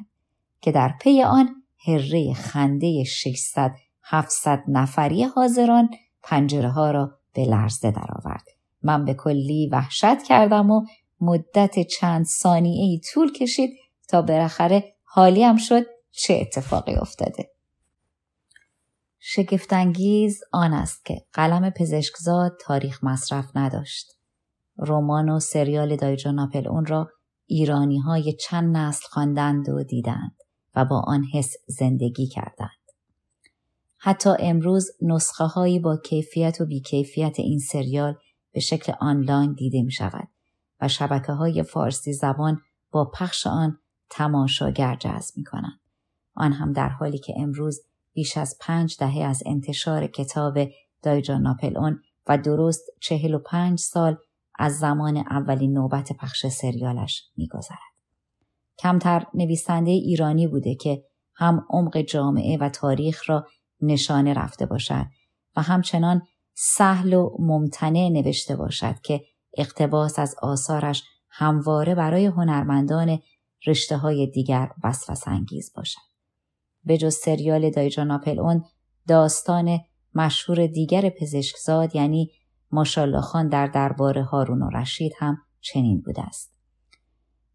که 0.61 0.73
در 0.73 0.95
پی 1.01 1.23
آن 1.23 1.63
هرهر 1.87 2.35
خنده 2.35 3.05
600 3.05 3.75
700 4.03 4.63
نفری 4.69 5.25
حاضران 5.25 5.91
پنجره 6.23 6.71
ها 6.71 6.91
را 6.91 7.19
به 7.33 7.45
لرزه 7.45 7.91
درآورد. 7.91 8.45
من 8.83 9.05
به 9.05 9.15
کلی 9.15 9.69
وحشت 9.73 10.23
کردم 10.23 10.71
و 10.71 10.87
مدت 11.21 11.87
چند 11.87 12.25
ثانیه 12.25 12.83
ای 12.83 13.01
طول 13.13 13.33
کشید 13.33 13.71
تا 14.09 14.23
بالاخره 14.23 14.95
حالیم 15.05 15.57
شد 15.57 15.87
چه 16.11 16.39
اتفاقی 16.41 16.95
افتاده. 16.95 17.51
شگفتانگیز 19.19 20.41
آن 20.53 20.73
است 20.73 21.05
که 21.05 21.25
قلم 21.33 21.71
پزشکزاد 21.71 22.57
تاریخ 22.61 23.05
مصرف 23.05 23.47
نداشت. 23.55 24.22
رمان 24.87 25.29
و 25.29 25.41
سریال 25.41 25.97
دایجا 25.97 26.31
ناپل 26.31 26.69
اون 26.69 26.87
را 26.87 27.11
ایرانی 27.47 27.99
های 27.99 28.33
چند 28.33 28.77
نسل 28.77 29.07
خواندند 29.09 29.69
و 29.69 29.83
دیدند 29.83 30.37
و 30.75 30.85
با 30.85 31.01
آن 31.07 31.25
حس 31.35 31.55
زندگی 31.67 32.27
کردند. 32.27 32.71
حتی 33.99 34.31
امروز 34.39 34.91
نسخه 35.03 35.45
هایی 35.45 35.79
با 35.79 35.97
کیفیت 35.97 36.61
و 36.61 36.67
بیکیفیت 36.67 37.41
این 37.41 37.59
سریال 37.59 38.15
به 38.53 38.61
شکل 38.61 38.93
آنلاین 39.01 39.53
دیده 39.53 39.83
می 39.83 39.93
شود 39.93 40.29
و 40.81 40.89
شبکه 40.89 41.33
های 41.33 41.63
فارسی 41.63 42.13
زبان 42.13 42.61
با 42.91 43.05
پخش 43.05 43.47
آن 43.47 43.79
تماشاگر 44.11 44.97
جذب 44.97 45.35
می 45.37 45.45
کنند. 45.45 45.81
آن 46.35 46.53
هم 46.53 46.73
در 46.73 46.89
حالی 46.89 47.19
که 47.19 47.35
امروز 47.37 47.81
بیش 48.13 48.37
از 48.37 48.57
پنج 48.61 48.97
دهه 48.99 49.23
از 49.23 49.43
انتشار 49.47 50.07
کتاب 50.07 50.59
دایجان 51.03 51.43
ناپل 51.43 51.79
اون 51.79 52.01
و 52.27 52.39
درست 52.39 52.83
چهل 53.01 53.35
و 53.35 53.39
پنج 53.39 53.79
سال 53.79 54.17
از 54.59 54.79
زمان 54.79 55.17
اولین 55.17 55.73
نوبت 55.73 56.13
پخش 56.13 56.47
سریالش 56.47 57.31
میگذرد. 57.37 57.79
کمتر 58.79 59.27
نویسنده 59.35 59.91
ایرانی 59.91 60.47
بوده 60.47 60.75
که 60.75 61.05
هم 61.35 61.67
عمق 61.71 62.01
جامعه 62.01 62.59
و 62.59 62.69
تاریخ 62.69 63.31
را 63.31 63.47
نشانه 63.81 64.35
رفته 64.35 64.67
باشد 64.67 65.07
و 65.57 65.63
همچنان 65.63 66.23
سهل 66.55 67.15
و 67.15 67.37
ممتنع 67.39 68.09
نوشته 68.09 68.57
باشد 68.57 69.01
که 69.01 69.21
اقتباس 69.57 70.19
از 70.19 70.35
آثارش 70.43 71.05
همواره 71.31 71.95
برای 71.95 72.27
هنرمندان 72.27 73.19
رشته 73.67 73.97
های 73.97 74.27
دیگر 74.27 74.71
وسوس 74.85 75.29
انگیز 75.29 75.73
باشد. 75.77 76.01
به 76.85 76.99
جز 76.99 77.15
سریال 77.15 77.71
دایجان 77.71 78.11
اون 78.11 78.65
داستان 79.09 79.81
مشهور 80.15 80.67
دیگر 80.67 81.11
پزشکزاد 81.11 81.97
یعنی 81.97 82.31
ماشالله 82.73 83.21
خان 83.21 83.49
در 83.49 83.67
دربار 83.67 84.19
هارون 84.19 84.63
و 84.63 84.71
رشید 84.71 85.13
هم 85.19 85.39
چنین 85.61 86.01
بوده 86.01 86.23
است. 86.23 86.53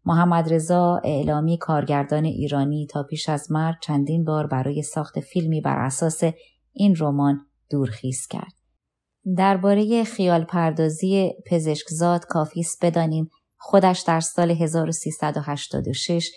محمد 0.04 0.52
رضا 0.52 1.00
اعلامی 1.04 1.58
کارگردان 1.58 2.24
ایرانی 2.24 2.86
تا 2.86 3.02
پیش 3.02 3.28
از 3.28 3.52
مرگ 3.52 3.76
چندین 3.80 4.24
بار 4.24 4.46
برای 4.46 4.82
ساخت 4.82 5.20
فیلمی 5.20 5.60
بر 5.60 5.78
اساس 5.78 6.20
این 6.72 6.96
رمان 6.98 7.46
دورخیز 7.70 8.26
کرد. 8.26 8.52
درباره 9.36 10.04
خیال 10.04 10.44
پردازی 10.44 11.32
پزشکزاد 11.46 12.24
کافی 12.24 12.60
است 12.60 12.84
بدانیم 12.84 13.30
خودش 13.56 14.00
در 14.00 14.20
سال 14.20 14.50
1386 14.50 16.30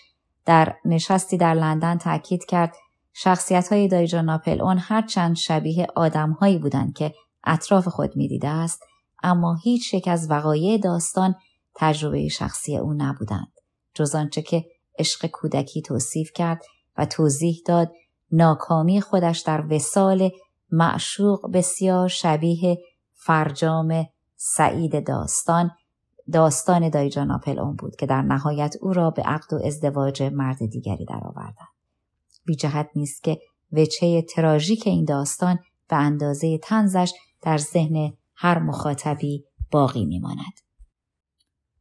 در 0.46 0.76
نشستی 0.86 1.38
در 1.38 1.54
لندن 1.54 1.98
تاکید 1.98 2.46
کرد 2.46 2.76
شخصیت 3.14 3.74
های 3.74 3.88
دایجا 3.88 4.22
ناپل 4.22 4.62
اون 4.62 4.78
هرچند 4.80 5.36
شبیه 5.36 5.88
آدم 5.96 6.32
هایی 6.32 6.58
بودند 6.58 6.94
که 6.94 7.14
اطراف 7.44 7.88
خود 7.88 8.16
می‌دیده 8.16 8.48
است 8.48 8.84
اما 9.24 9.56
هیچ 9.64 9.94
یک 9.94 10.08
از 10.08 10.32
وقایع 10.32 10.78
داستان 10.78 11.36
تجربه 11.76 12.28
شخصی 12.28 12.78
او 12.78 12.94
نبودند 12.94 13.52
جز 13.94 14.16
آنچه 14.16 14.42
که 14.42 14.66
عشق 15.00 15.28
کودکی 15.28 15.82
توصیف 15.82 16.32
کرد 16.36 16.62
و 16.98 17.06
توضیح 17.06 17.62
داد 17.66 17.92
ناکامی 18.32 19.02
خودش 19.02 19.40
در 19.40 19.66
وسال 19.70 20.30
معشوق 20.72 21.52
بسیار 21.54 22.08
شبیه 22.08 22.78
فرجام 23.14 24.06
سعید 24.36 25.08
داستان 25.08 25.72
داستان 26.34 26.90
دایجان 26.90 27.32
اون 27.48 27.76
بود 27.76 27.96
که 27.96 28.06
در 28.06 28.22
نهایت 28.22 28.76
او 28.82 28.94
را 28.94 29.10
به 29.10 29.22
عقد 29.22 29.54
و 29.54 29.60
ازدواج 29.66 30.24
مرد 30.24 30.66
دیگری 30.66 31.06
درآوردند. 31.06 31.68
بی 32.46 32.56
جهت 32.56 32.90
نیست 32.96 33.24
که 33.24 33.40
وچه 33.72 34.22
تراژیک 34.22 34.88
این 34.88 35.06
داستان 35.06 35.60
به 35.90 35.96
اندازه 35.96 36.58
تنزش 36.58 37.14
در 37.42 37.58
ذهن 37.58 38.14
هر 38.36 38.60
مخاطبی 38.60 39.46
باقی 39.72 40.06
میماند. 40.06 40.54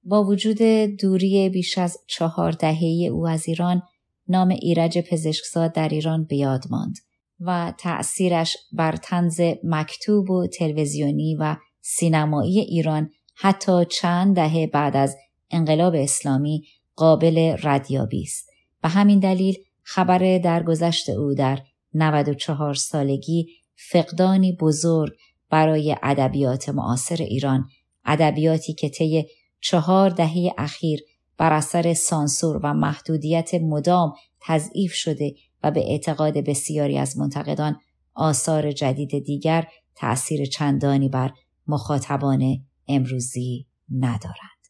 با 0.05 0.25
وجود 0.25 0.63
دوری 1.01 1.49
بیش 1.49 1.79
از 1.79 1.99
چهار 2.07 2.53
دهه 2.53 3.09
او 3.13 3.29
از 3.29 3.49
ایران 3.49 3.83
نام 4.29 4.49
ایرج 4.49 4.99
پزشکزاد 4.99 5.73
در 5.73 5.89
ایران 5.89 6.25
به 6.25 6.37
یاد 6.37 6.65
ماند 6.71 6.97
و 7.41 7.73
تأثیرش 7.79 8.57
بر 8.73 8.97
تنز 8.97 9.41
مکتوب 9.65 10.31
و 10.31 10.47
تلویزیونی 10.47 11.35
و 11.35 11.57
سینمایی 11.81 12.61
ایران 12.61 13.11
حتی 13.35 13.85
چند 13.85 14.37
دهه 14.37 14.67
بعد 14.67 14.97
از 14.97 15.17
انقلاب 15.51 15.95
اسلامی 15.95 16.65
قابل 16.97 17.57
ردیابی 17.63 18.23
است. 18.23 18.51
به 18.83 18.89
همین 18.89 19.19
دلیل 19.19 19.59
خبر 19.83 20.39
درگذشت 20.39 21.09
او 21.09 21.35
در 21.35 21.59
94 21.95 22.75
سالگی 22.75 23.47
فقدانی 23.75 24.53
بزرگ 24.53 25.13
برای 25.51 25.97
ادبیات 26.03 26.69
معاصر 26.69 27.17
ایران 27.17 27.69
ادبیاتی 28.05 28.75
که 28.75 28.89
طی 28.89 29.27
چهار 29.61 30.11
دهه 30.11 30.55
اخیر 30.59 31.01
بر 31.37 31.53
اثر 31.53 31.95
سانسور 31.95 32.61
و 32.63 32.75
محدودیت 32.75 33.55
مدام 33.55 34.13
تضعیف 34.41 34.93
شده 34.93 35.35
و 35.63 35.71
به 35.71 35.81
اعتقاد 35.91 36.39
بسیاری 36.39 36.99
از 36.99 37.19
منتقدان 37.19 37.77
آثار 38.15 38.73
جدید 38.73 39.25
دیگر 39.25 39.67
تأثیر 39.95 40.45
چندانی 40.45 41.09
بر 41.09 41.33
مخاطبان 41.67 42.65
امروزی 42.89 43.67
ندارد. 43.91 44.61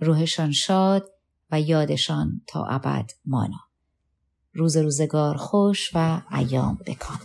روحشان 0.00 0.52
شاد 0.52 1.10
و 1.50 1.60
یادشان 1.60 2.42
تا 2.46 2.64
ابد 2.64 3.10
مانا. 3.24 3.60
روز 4.52 4.76
روزگار 4.76 5.36
خوش 5.36 5.90
و 5.94 6.22
ایام 6.32 6.78
بکام. 6.86 7.18